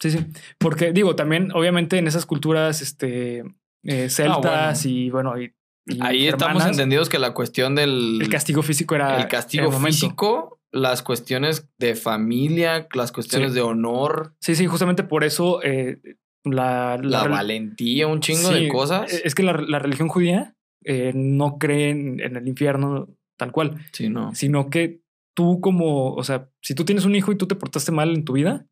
[0.00, 0.18] Sí, sí.
[0.58, 3.44] Porque digo, también, obviamente, en esas culturas, este,
[3.82, 5.54] eh, celtas y bueno, y,
[5.86, 9.20] y Ahí estamos entendidos que la cuestión del El castigo físico era.
[9.20, 13.54] el castigo el físico, las cuestiones de familia, las cuestiones Sí.
[13.56, 16.00] de honor, Sí, sí, justamente por eso eh,
[16.44, 19.12] la, la, valentía, un chingo Sí, de cosas.
[19.12, 23.08] eh, Es que la, la religión judía eh, no cree en, en el infierno
[23.38, 24.34] tal cual, sí, no.
[24.34, 25.00] sino que
[25.34, 28.24] tú como, o sea, si tú tienes un hijo y tú te portaste mal en
[28.24, 28.66] tu vida,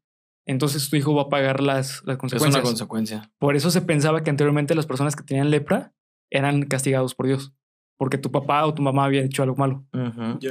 [0.46, 2.54] entonces tu hijo va a pagar las, las Es consecuencias.
[2.54, 3.30] una consecuencia.
[3.38, 5.94] Por eso se pensaba que anteriormente las personas que tenían lepra
[6.30, 7.52] eran castigados por Dios,
[7.98, 9.84] porque tu papá o tu mamá había hecho algo malo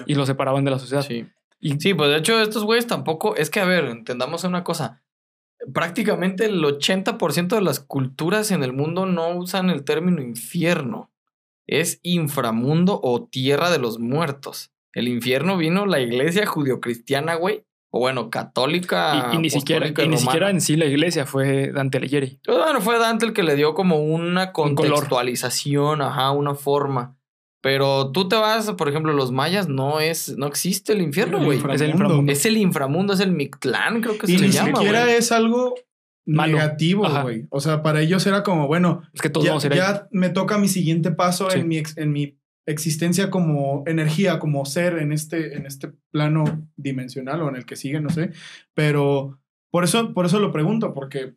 [0.08, 1.04] y lo separaban de la sociedad.
[1.04, 1.26] Sí.
[1.62, 5.04] Y Sí, pues de hecho estos güeyes tampoco, es que a ver, entendamos una cosa.
[5.74, 11.12] Prácticamente el 80% de las culturas en el mundo no usan el término infierno.
[11.68, 14.72] Es inframundo o tierra de los muertos.
[14.94, 17.64] El infierno vino la iglesia judio-cristiana, güey.
[17.92, 19.30] O bueno, católica.
[19.32, 22.40] y, y ni siquiera, y ni siquiera en sí la iglesia fue Dante Alighieri.
[22.44, 27.18] Pues Bueno, fue Dante el que le dio como una contextualización, ajá, una forma.
[27.62, 31.60] Pero tú te vas, por ejemplo, los mayas no es, no existe el infierno, güey.
[31.72, 32.32] Es el inframundo.
[32.32, 34.78] Es el inframundo, es el Mictlán, creo que Y se le ni llama.
[34.80, 35.16] siquiera güey.
[35.16, 35.76] es algo
[36.26, 36.54] Malo.
[36.54, 37.46] negativo, güey.
[37.52, 39.80] O sea, para ellos era como, bueno, Es que todos ya, vamos a ir ahí.
[39.80, 41.60] ya me toca mi siguiente paso Sí.
[41.60, 42.38] en, mi ex- en mi
[42.68, 47.76] existencia como energía, como ser en este, en este plano dimensional o en el que
[47.76, 48.32] sigue, no sé.
[48.74, 49.40] Pero
[49.72, 51.36] por eso, por eso lo pregunto, porque.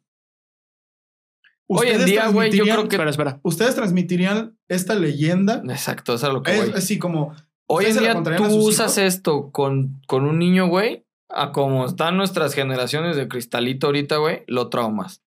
[1.68, 3.40] Hoy en ustedes día, güey, yo transmitirían- creo que- Espera, espera.
[3.42, 5.62] Ustedes transmitirían esta leyenda.
[5.68, 6.74] Exacto, eso es a lo que Es voy.
[6.76, 7.34] así como.
[7.66, 11.52] Hoy en ¿ustedes se la día tú usas esto con, con un niño, güey, a
[11.52, 15.22] como están nuestras generaciones de cristalito ahorita, güey, lo traumas.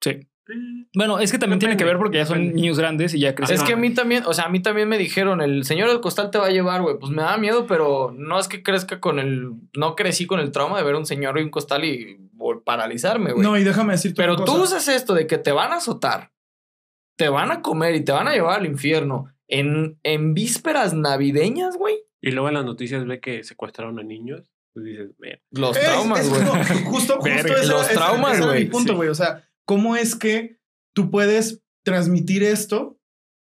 [0.00, 0.28] Sí.
[0.94, 2.60] Bueno, es que también tiene que ver porque ya son depende.
[2.60, 3.56] niños grandes y ya crecen.
[3.56, 6.00] Es que a mí también, o sea, a mí también me dijeron, el señor del
[6.00, 6.98] costal te va a llevar, güey.
[6.98, 9.52] Pues me da miedo, pero no es que crezca con el.
[9.74, 12.18] No crecí con el trauma de ver un señor y un costal y
[12.64, 13.42] paralizarme, güey.
[13.46, 14.16] No, y déjame decirte.
[14.20, 14.64] pero una tú cosa.
[14.76, 16.32] usas esto de que te van a azotar,
[17.16, 21.76] te van a comer y te van a llevar al infierno en, en vísperas navideñas,
[21.76, 22.00] güey.
[22.20, 24.42] Y luego en las noticias ve que secuestraron a niños.
[24.74, 26.40] Pues dices, "Mira, Los traumas, güey.
[26.42, 27.54] justo, justo Verga.
[27.60, 28.70] ese- Los traumas, era mi güey.
[28.70, 28.96] punto, Sí.
[28.96, 29.08] güey.
[29.10, 30.58] O sea, ¿cómo es que
[30.94, 32.98] tú puedes transmitir esto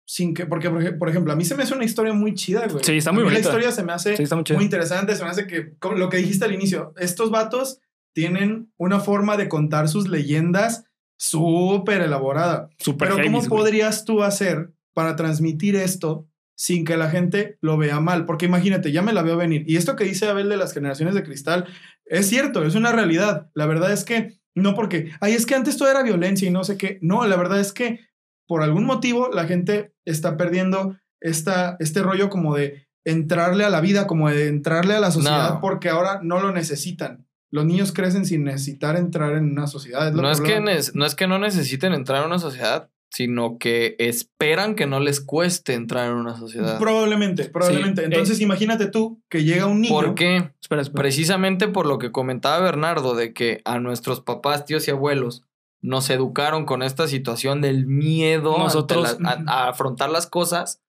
[0.06, 2.34] sin que, porque, por ej- por ejemplo, a mí se me hace una historia muy
[2.34, 2.82] chida, güey.
[2.84, 3.48] Sí, está muy mí La bonita.
[3.48, 6.52] historia se me hace Sí, muy interesante, se me hace que, lo que dijiste al
[6.54, 7.78] inicio, estos vatos
[8.12, 10.84] tienen una forma de contar sus leyendas
[11.16, 12.70] súper elaborada.
[12.78, 13.48] Súper Pero ¿cómo güey.
[13.48, 18.26] podrías tú hacer para transmitir esto sin que la gente lo vea mal?
[18.26, 19.62] Porque imagínate, ya me la veo venir.
[19.66, 21.66] Y esto que dice Abel de las generaciones de cristal
[22.04, 23.48] es cierto, es una realidad.
[23.54, 26.64] La verdad es que no porque, ay, es que antes todo era violencia y no
[26.64, 26.98] sé qué.
[27.03, 28.01] No, la verdad es que
[28.48, 33.80] por algún motivo la gente está perdiendo esta, este rollo como de entrarle a la
[33.80, 35.61] vida, como de entrarle a la sociedad No.
[35.61, 37.26] porque ahora no lo necesitan.
[37.53, 40.09] Los niños crecen sin necesitar entrar en una sociedad.
[40.09, 40.72] Es lo No es, que problema.
[40.72, 45.00] nes- no es que no necesiten entrar a una sociedad, sino que esperan que no
[45.00, 46.78] les cueste entrar en una sociedad.
[46.78, 48.02] Probablemente, probablemente.
[48.02, 49.92] Sí, Entonces, eh, imagínate tú que llega un niño.
[49.94, 50.52] ¿Por qué?
[50.62, 51.02] Espera, espera.
[51.02, 55.42] Precisamente por lo que comentaba Bernardo, de que a nuestros papás, tíos y abuelos
[55.82, 60.80] nos educaron con esta situación del miedo ante Nosotros- la- a, a afrontar las cosas.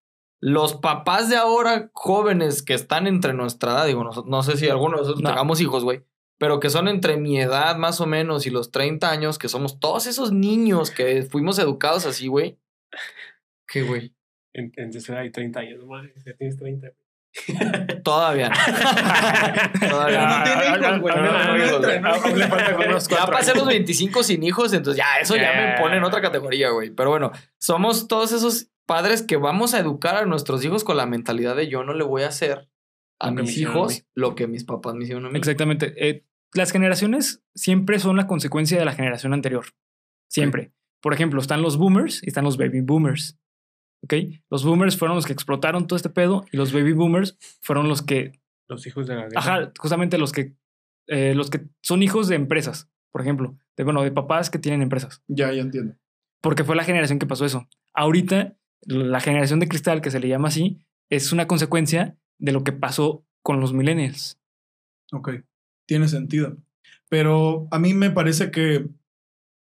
[0.43, 4.67] Los papás de ahora, jóvenes que están entre nuestra edad, digo, no, no sé si
[4.69, 5.29] alguno de nosotros No.
[5.29, 6.03] tengamos hijos, güey,
[6.41, 9.79] pero que son entre mi edad más o menos y los 30 años, que somos
[9.79, 12.57] todos esos niños que fuimos educados así, güey.
[13.67, 14.15] ¿Qué, güey?
[14.53, 16.93] en, en hay 30 años, no mames, ya tienes 30.
[18.03, 18.55] Todavía no.
[19.87, 20.87] Todavía
[22.87, 26.23] no Ya pasé los 25 sin hijos, entonces ya eso ya me pone en otra
[26.23, 26.89] categoría, güey.
[26.89, 31.05] Pero bueno, somos todos esos padres que vamos a educar a nuestros hijos con la
[31.05, 32.67] mentalidad de yo no le voy a hacer
[33.19, 33.99] a Lo que me mis hijos mí.
[34.15, 35.37] lo que mis papás me hicieron a mí.
[35.37, 35.93] Exactamente.
[35.95, 39.65] Eh, las generaciones siempre son la consecuencia de la generación anterior.
[40.29, 40.71] Siempre.
[41.01, 43.37] Por ejemplo, están los boomers y están los baby boomers.
[44.03, 44.13] ¿Ok?
[44.49, 48.01] Los boomers fueron los que explotaron todo este pedo y los baby boomers fueron los
[48.01, 49.39] que, Los hijos de la guerra.
[49.39, 50.55] ajá, justamente los que,
[51.07, 54.81] eh, los que son hijos de empresas, por ejemplo, de, bueno, de papás que tienen
[54.81, 55.95] empresas, Ya, ya entiendo.
[56.41, 57.67] porque fue la generación que pasó eso.
[57.93, 60.79] Ahorita, la generación de cristal, que se le llama así,
[61.09, 64.39] es una consecuencia de lo que pasó con los millennials.
[65.11, 65.29] Ok,
[65.91, 66.55] tiene sentido.
[67.09, 68.87] Pero a mí me parece que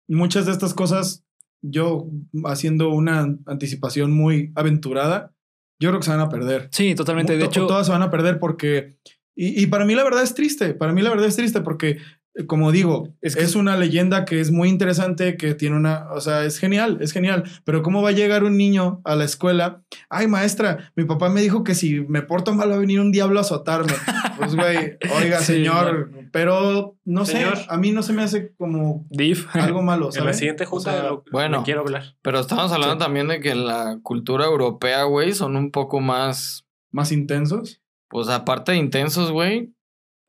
[0.08, 1.24] muchas de estas cosas,
[1.62, 2.10] yo
[2.44, 5.32] haciendo una anticipación muy aventurada,
[5.80, 6.70] yo creo que se van a perder.
[6.72, 7.36] Sí, totalmente.
[7.36, 8.98] De hecho, todas se van a perder porque...
[9.36, 11.98] Y, y para mí la verdad es triste, para mí la verdad es triste porque
[12.46, 16.20] como digo, Es es, que- una leyenda que es muy interesante, que tiene una, o
[16.20, 19.82] sea, es genial, es genial, pero ¿cómo va a llegar un niño a la escuela?
[20.08, 23.10] Ay, maestra, mi papá me dijo que si me porto mal va a venir un
[23.10, 23.92] diablo a azotarme.
[24.36, 27.56] Pues, güey, oiga, Sí, señor, pero no Señor.
[27.56, 29.46] sé, a mí no se me hace como Div.
[29.54, 30.36] algo malo, En la ¿sabes?
[30.38, 31.62] siguiente O junta sea, lo que bueno.
[31.64, 32.14] quiero hablar.
[32.22, 33.00] Pero estamos hablando Sí.
[33.00, 37.80] también de que la cultura europea, güey, son un poco más, más intensos.
[38.10, 39.74] pues aparte de intensos, güey.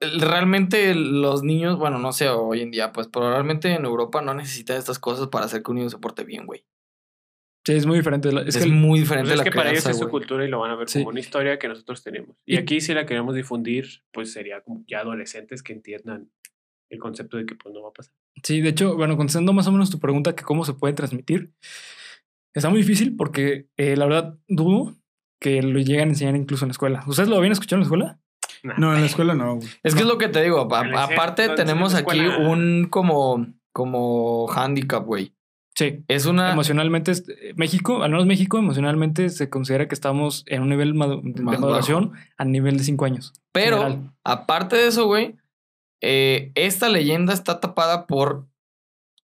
[0.02, 4.34] Realmente los niños, bueno, no sé hoy en día, pues, pero realmente en Europa no
[4.34, 6.64] necesitan estas cosas para hacer que un niño se porte bien, güey.
[7.66, 8.30] Sí, es muy diferente.
[8.30, 10.12] Es, Es, que muy Pues diferente es la que para ellos es su güey.
[10.12, 11.00] cultura y lo van a ver Sí.
[11.00, 12.38] como una historia que nosotros tenemos.
[12.45, 16.32] Y, Y- aquí si la queremos difundir, pues sería como ya adolescentes que entiendan
[16.89, 18.14] el concepto de que pues no va a pasar.
[18.41, 21.52] Sí, de hecho, bueno, contestando más o menos tu pregunta que cómo se puede transmitir,
[22.56, 24.95] está muy difícil porque eh, la verdad dudo
[25.41, 27.04] que lo lleguen a enseñar incluso en la escuela.
[27.06, 28.20] ¿Ustedes lo habían escuchado en la escuela?
[28.64, 29.55] No, en la escuela no.
[29.55, 29.68] güey.
[29.84, 35.05] Es que es lo que te digo, a- aparte tenemos aquí un como, como handicap,
[35.05, 35.34] güey.
[35.76, 36.03] Sí.
[36.10, 36.51] Es una...
[36.51, 40.93] Emocionalmente, es- eh, México, al menos México, emocionalmente se considera que estamos en un nivel
[40.93, 43.32] madu- de Más maduración a nivel de cinco años.
[43.53, 44.14] Pero, general.
[44.26, 45.38] aparte de eso, güey,
[46.01, 48.47] eh, esta leyenda está tapada por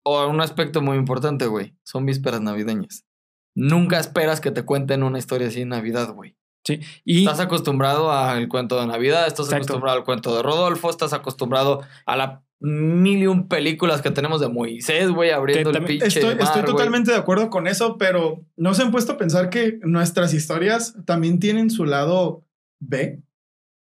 [0.05, 1.75] o un aspecto muy importante, güey.
[1.85, 3.07] Son vísperas navideñas.
[3.55, 6.37] Nunca esperas que te cuenten una historia así en Navidad, güey.
[7.05, 9.65] Y Estás acostumbrado al cuento de Navidad, estás Exacto.
[9.65, 14.41] acostumbrado al cuento de Rodolfo, estás acostumbrado a la mil y un películas que tenemos
[14.41, 16.73] de Moisés, güey, abriendo el pinche Estoy, mar, estoy güey.
[16.73, 20.95] totalmente de acuerdo con eso, pero ¿no se han puesto a pensar que nuestras historias
[21.05, 22.47] también tienen su lado
[22.81, 23.21] B?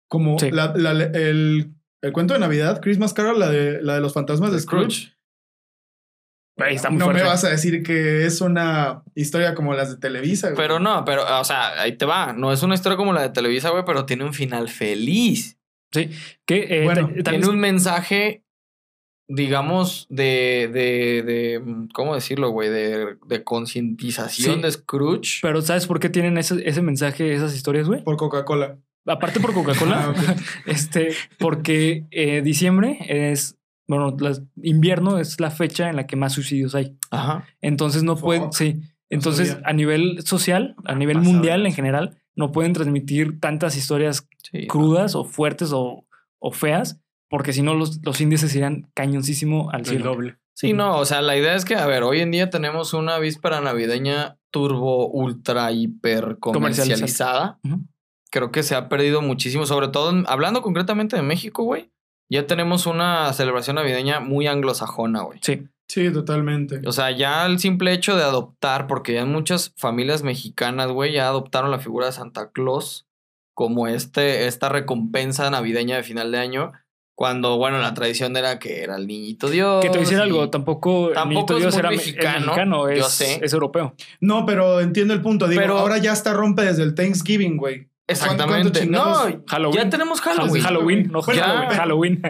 [0.08, 0.52] Como Sí.
[0.52, 4.52] la- la- el, el cuento de Navidad, Christmas Carol, la de, la de los fantasmas
[4.52, 5.12] de Scrooge.
[6.58, 7.22] Ahí está muy no fuerte.
[7.22, 10.48] me vas a decir que es una historia como las de Televisa.
[10.48, 10.56] güey.
[10.56, 12.32] Pero no, pero, o sea, ahí te va.
[12.32, 15.58] No es una historia como la de Televisa, güey, pero tiene un final feliz.
[15.92, 16.10] Sí.
[16.46, 18.44] Que, eh, Bueno, Tiene un mensaje,
[19.28, 22.68] digamos, de, de, de ¿cómo decirlo, güey?
[22.70, 24.62] De, de concientización Sí.
[24.62, 25.38] de Scrooge.
[25.42, 28.02] Pero ¿sabes por qué tienen ese, ese mensaje, esas historias, güey?
[28.04, 28.78] Por Coca-Cola.
[29.06, 30.34] Aparte por Coca-Cola, Ah,
[30.66, 33.57] este, porque eh, diciembre es,
[33.88, 36.96] bueno, las- invierno es la fecha en la que más suicidios hay.
[37.10, 37.44] Ajá.
[37.60, 38.80] Entonces no pueden, sí.
[39.10, 44.28] Entonces, a nivel social, a nivel Pasado mundial en general, no pueden transmitir tantas historias
[44.52, 44.66] Sí.
[44.66, 46.06] crudas o fuertes o,
[46.38, 50.04] o feas, porque si no los, los índices irían cañoncísimo al El cielo.
[50.04, 50.36] doble.
[50.54, 53.18] Sí, no, o sea, la idea es que, a ver, hoy en día tenemos una
[53.18, 57.60] víspera navideña turbo, ultra, hiper comercializada.
[58.30, 61.90] Creo que se ha perdido muchísimo, sobre todo en- hablando concretamente de México, güey.
[62.30, 65.38] Ya tenemos una celebración navideña muy anglosajona, güey.
[65.42, 65.66] Sí.
[65.90, 66.82] Sí, totalmente.
[66.86, 71.14] O sea, ya el simple hecho de adoptar, porque ya en muchas familias mexicanas, güey,
[71.14, 73.06] ya adoptaron la figura de Santa Claus
[73.54, 76.72] como este, esta recompensa navideña de final de año,
[77.16, 79.80] cuando, bueno, la tradición era que era el niñito Dios.
[79.82, 81.90] Que te voy a decir y- algo, tampoco, el Tampoco Niñito es Dios muy era
[81.90, 83.40] mexicano, mexicano, es, yo sé.
[83.42, 83.94] es europeo.
[84.20, 85.48] No, pero entiendo el punto.
[85.48, 87.87] Digo, Pero- ahora ya está rompe desde el Thanksgiving, güey.
[88.08, 88.86] ¿Cuánto- cuánto Exactamente.
[88.86, 89.76] No, Halloween.
[89.84, 90.62] ya tenemos Halloween.
[90.62, 90.64] Halloween.
[90.64, 91.76] Halloween, no Halloween, ya.
[91.76, 92.22] Halloween.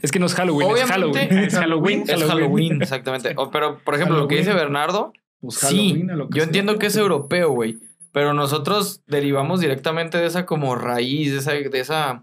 [0.00, 1.32] Es que no es Halloween, es Halloween.
[1.44, 3.34] es Halloween, Es Halloween, exactamente.
[3.36, 4.52] O- pero, por ejemplo, lo que dice.
[4.54, 6.48] Bernardo, Pues sí, Halloween, a lo que yo sea.
[6.48, 7.78] entiendo que es europeo, güey.
[8.12, 12.22] Pero nosotros derivamos directamente de esa como raíz, de esa, de esa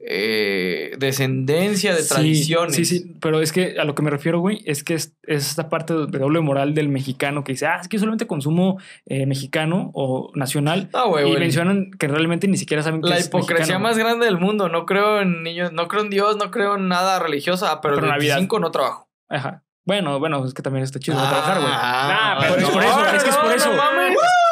[0.00, 2.76] eh, descendencia de Sí, tradiciones.
[2.76, 5.48] Sí, sí, pero es que a lo que me refiero, güey, es que es, es
[5.50, 8.78] esta parte de doble moral del mexicano que dice, ah, es que yo solamente consumo
[9.06, 10.90] eh, mexicano o nacional.
[10.92, 11.40] No, güey, y güey.
[11.40, 13.80] mencionan que realmente ni siquiera saben que La es hipocresía mexicano.
[13.80, 14.68] más grande del mundo.
[14.68, 17.66] No creo en niños, no creo en Dios, no creo en nada religioso.
[17.66, 18.36] Ah, pero, Pero el Navidad.
[18.36, 19.08] 25 no trabajo.
[19.28, 19.62] Ajá.
[19.86, 21.72] Bueno, bueno, es que también está chido no trabajar, güey.
[21.74, 23.72] Ah, Nah, pero es no, por eso, es que es por no, eso.
[23.72, 23.80] Es,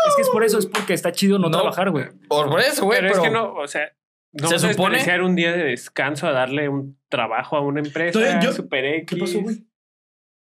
[0.08, 2.06] es que es por eso, es porque está chido no, No, trabajar, güey.
[2.28, 3.00] Por, por eso, güey.
[3.00, 3.92] Pero, Pero, es que no, o sea,
[4.32, 8.40] no Se supone- desperdiciar un día de descanso a darle un trabajo a una empresa
[8.40, 9.06] yo- super X.
[9.08, 9.66] ¿Qué pasó, güey?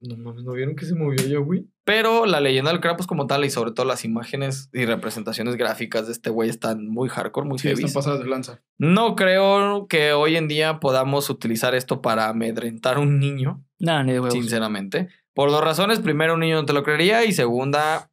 [0.01, 1.67] No mames, ¿no vieron que se movió ya, güey?
[1.85, 6.07] Pero la leyenda del Krampus como tal y sobre todo las imágenes y representaciones gráficas
[6.07, 7.83] de este güey están muy hardcore, muy Sí, heavy.
[7.85, 8.63] están pasadas de lanza.
[8.79, 14.05] No creo que hoy en día podamos utilizar esto para amedrentar a un niño, Nada,
[14.05, 14.35] ni de huevos.
[14.35, 15.09] sinceramente.
[15.35, 15.99] Por dos razones.
[15.99, 17.25] Primero, un niño no te lo creería.
[17.25, 18.09] Y segunda,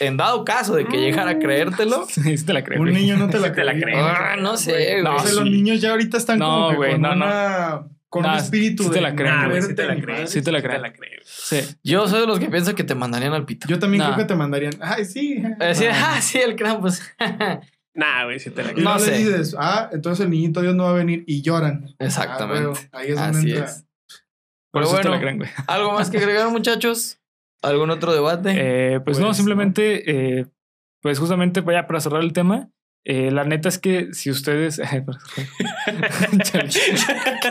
[0.00, 2.06] en dado caso de que llegara a creértelo.
[2.08, 2.80] Sí, sí te la creo.
[2.80, 3.00] Un güey.
[3.02, 3.82] niño no te la Sí te la cree.
[3.82, 4.04] creo.
[4.06, 5.02] ah, no sé, güey.
[5.02, 5.36] No, O sea, sí.
[5.36, 7.26] los niños ya ahorita están No, como que güey, con no, no.
[7.26, 7.82] una...
[8.08, 10.26] Con No, un espíritu sí te de la creo, Nah, güey, sí te la madre.
[10.28, 10.92] Sí te la.
[11.24, 11.60] Sí.
[11.82, 13.66] Yo soy de los que piensan que te mandarían al pito.
[13.66, 14.14] Yo también Nah.
[14.14, 14.72] creo que te mandarían.
[14.80, 15.42] Ay, sí.
[15.58, 15.94] Decir, No.
[16.00, 17.02] ah, sí, el Krampus.
[17.94, 18.84] Nah, güey, sí te la creo.
[18.84, 19.10] No no, sé.
[19.10, 21.92] le dices, ah, entonces el niñito Dios no va a venir y lloran.
[21.98, 22.62] Exactamente.
[22.92, 23.64] Ah, güey, ahí es donde Así entra.
[23.66, 23.84] es.
[24.70, 25.50] Por Pero eso te la bueno, creen, güey.
[25.66, 27.18] ¿algo más que agregar, muchachos?
[27.64, 28.54] ¿Algún otro debate?
[28.56, 30.46] Eh, pues, no, Pues, simplemente, eh,
[31.00, 32.70] pues justamente, vaya para cerrar el tema,
[33.06, 34.80] Eh, la neta es que si ustedes.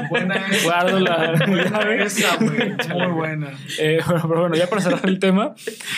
[0.10, 1.34] Buena Guardo la.
[1.48, 2.38] buena esa.
[2.40, 3.52] Muy buena.
[3.80, 5.56] Eh, pero, pero bueno, ya para cerrar el tema,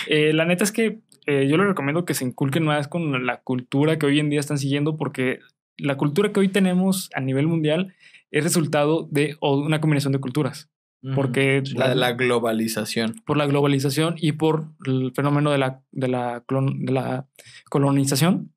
[0.07, 3.41] eh, la neta es que eh, yo les recomiendo que se inculquen más con la
[3.41, 5.39] cultura que hoy en día están siguiendo, porque
[5.77, 7.95] la cultura que hoy tenemos a nivel mundial
[8.31, 10.69] es resultado de una combinación de culturas.
[11.13, 13.15] Porque La de la globalización.
[13.25, 17.27] por la globalización y por el fenómeno de la, de la, clon- de la
[17.69, 18.53] colonización,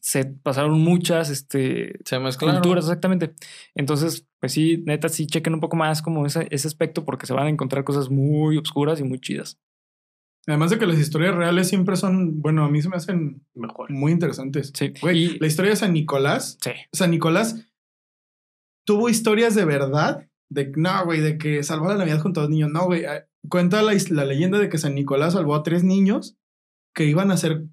[0.00, 2.56] se pasaron muchas este, Se mezclaron.
[2.60, 3.34] culturas, exactamente.
[3.74, 7.32] Entonces, pues sí, neta, sí chequen un poco más como ese, ese aspecto porque se
[7.34, 9.58] van a encontrar cosas muy obscuras y muy chidas.
[10.46, 13.90] Además de que las historias reales siempre son, bueno, a mí se me hacen Mejor.
[13.90, 14.72] muy interesantes.
[14.74, 14.92] Sí.
[15.02, 16.70] Güey, Y- la historia de San Nicolás, sí.
[16.92, 17.66] San Nicolás
[18.86, 20.27] tuvo historias de verdad.
[20.50, 22.70] De no, güey, de que salvó la Navidad junto a dos niños.
[22.70, 23.04] No, güey.
[23.04, 26.36] eh, Cuenta la, la leyenda de que San Nicolás salvó a tres niños
[26.94, 27.64] que iban a ser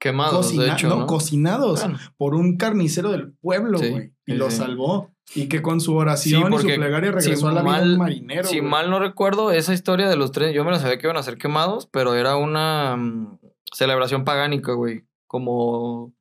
[0.00, 0.88] Quemados, cocina- de hecho.
[0.88, 1.06] no, ¿no?
[1.06, 1.84] cocinados
[2.16, 4.12] por un carnicero del pueblo, Sí, güey.
[4.26, 4.56] y sí, lo sí.
[4.56, 5.10] salvó.
[5.34, 7.98] Y que con su oración y su plegaria si regresó a la vida mal- un
[7.98, 8.48] marinero.
[8.48, 11.16] si mal no recuerdo, esa historia de los tres, yo me la sabía que iban
[11.16, 13.38] a ser quemados, pero era una mm,
[13.72, 15.04] celebración pagánica, güey.
[15.28, 16.12] Como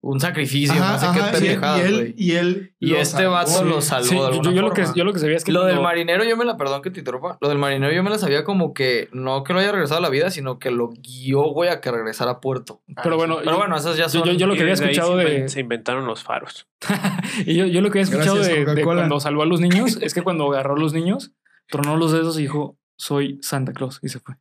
[0.00, 2.94] un sacrificio, Ajá, no sé ajá, qué y él- pendejadas, y él, y él Y
[2.94, 5.18] este salvó, vato lo salvó Sí, de yo, alguna yo lo que, yo lo que
[5.18, 7.58] sabía es que Lo del marinero yo me la, perdón que te interrumpa, lo del
[7.58, 10.30] marinero yo me la sabía como que no que lo haya regresado a la vida,
[10.30, 12.80] sino que lo guió, güey, a que regresara a puerto.
[13.02, 14.22] Pero bueno, Pero yo- bueno, esas ya son...
[14.22, 16.68] yo- yo lo que había escuchado se de, Se inventaron los faros.
[17.44, 20.14] y yo, yo lo que había escuchado Gracias, de, cuando salvó a los niños es
[20.14, 21.32] que cuando agarró a los niños,
[21.68, 23.98] tronó los dedos y dijo, soy Santa Claus.
[24.02, 24.36] Y se fue.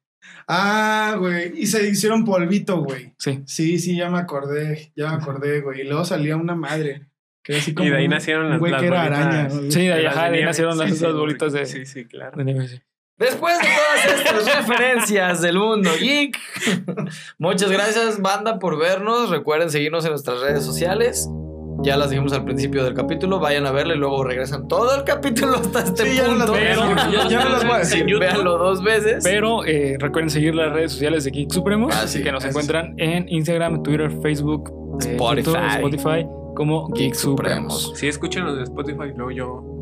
[0.47, 1.51] Ah, güey.
[1.55, 3.13] Y se hicieron polvito, güey.
[3.17, 3.41] Sí.
[3.45, 4.91] Sí, sí, ya me acordé.
[4.95, 5.81] Ya me acordé, güey.
[5.81, 7.07] Y luego salía una madre.
[7.43, 9.25] Que era así como Y de ahí nacieron un las, güey las que era bolitas
[9.25, 9.47] araña.
[9.49, 9.71] ¿no?
[9.71, 12.05] Sí, de ahí, ajá, de ahí nacieron las, Sí, sí, las bolitas de, Sí, sí,
[12.05, 12.37] claro.
[12.37, 12.67] de nieve.
[12.67, 12.81] sí.
[13.17, 16.37] Después de todas estas referencias del mundo geek,
[17.39, 19.29] muchas gracias, banda, por vernos.
[19.29, 21.27] Recuerden seguirnos en nuestras redes sociales.
[21.83, 23.39] Ya las dijimos al principio del capítulo.
[23.39, 26.49] Vayan a verle y luego regresan todo el capítulo hasta este Sí, ya no las
[26.49, 26.53] punto.
[26.53, 27.11] Pero-.
[27.11, 28.05] Ya, ya no las voy a decir.
[28.19, 29.23] Véanlo dos veces.
[29.23, 32.43] Pero eh, recuerden seguir las redes sociales de Geek Supremos, Ah, así sí, que nos
[32.45, 34.71] encuentran en Instagram, Twitter, Facebook,
[35.05, 35.43] eh, Spotify.
[35.51, 37.81] YouTube, Spotify como Geek Geek Supremos.
[37.81, 37.99] Supremos.
[37.99, 39.76] Si escuchan en Spotify, luego yo.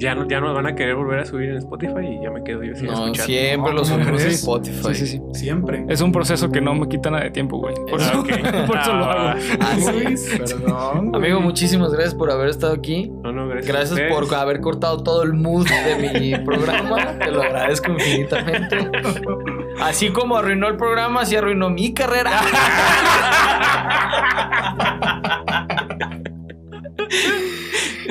[0.00, 2.42] Ya no, ya no van a querer volver a subir en Spotify y ya me
[2.42, 3.26] quedo yo sin No, escuchar.
[3.26, 4.28] siempre No, lo ¿cómo subimos en?
[4.30, 4.94] Spotify.
[4.94, 5.20] Sí, sí, sí.
[5.38, 5.84] Siempre.
[5.90, 7.74] Es un proceso que no me quita nada de tiempo, güey.
[7.74, 8.28] Por Ah, eso, ok.
[8.66, 9.40] por eso lo Ah, hago.
[9.60, 10.30] Así es.
[10.38, 11.14] Perdón.
[11.14, 13.12] Amigo, muchísimas gracias por haber estado aquí.
[13.22, 13.66] No, no, gracias.
[13.74, 17.18] Gracias por haber cortado todo el mood de mi programa.
[17.18, 18.78] Te lo agradezco infinitamente.
[19.82, 22.30] Así como arruinó el programa, así arruinó mi carrera.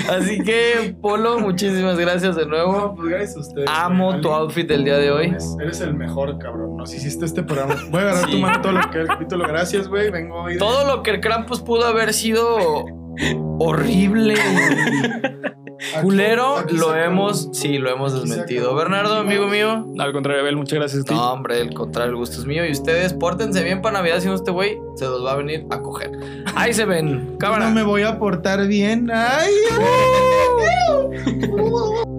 [0.09, 2.95] Así que, Polo, muchísimas gracias de No, nuevo.
[2.95, 3.69] pues gracias a ustedes.
[3.71, 5.35] Amo tu outfit del día de hoy.
[5.61, 6.77] Eres, el mejor, cabrón.
[6.77, 7.75] Nos hiciste este programa.
[7.89, 8.31] Voy a agarrar Sí.
[8.31, 9.47] tu mano todo lo que el capítulo.
[9.47, 10.09] Gracias, güey.
[10.11, 10.53] Vengo hoy.
[10.53, 12.85] de- Todo lo que el Krampus pudo haber sido
[13.59, 14.35] horrible
[16.01, 17.53] culero, aquí lo hemos, acabó.
[17.53, 18.75] sí, lo hemos desmentido.
[18.75, 19.87] Bernardo, amigo mío.
[19.97, 21.13] Al contrario, Abel, muchas gracias a ti.
[21.13, 22.65] No, hombre, el contrario, el gusto es mío.
[22.65, 25.65] Y ustedes, pórtense bien para Navidad, si no este güey se los va a venir
[25.69, 26.11] a coger.
[26.55, 27.37] Ahí se ven.
[27.39, 27.69] Cámara.
[27.69, 29.09] No me voy a portar bien.
[29.11, 29.51] Ay.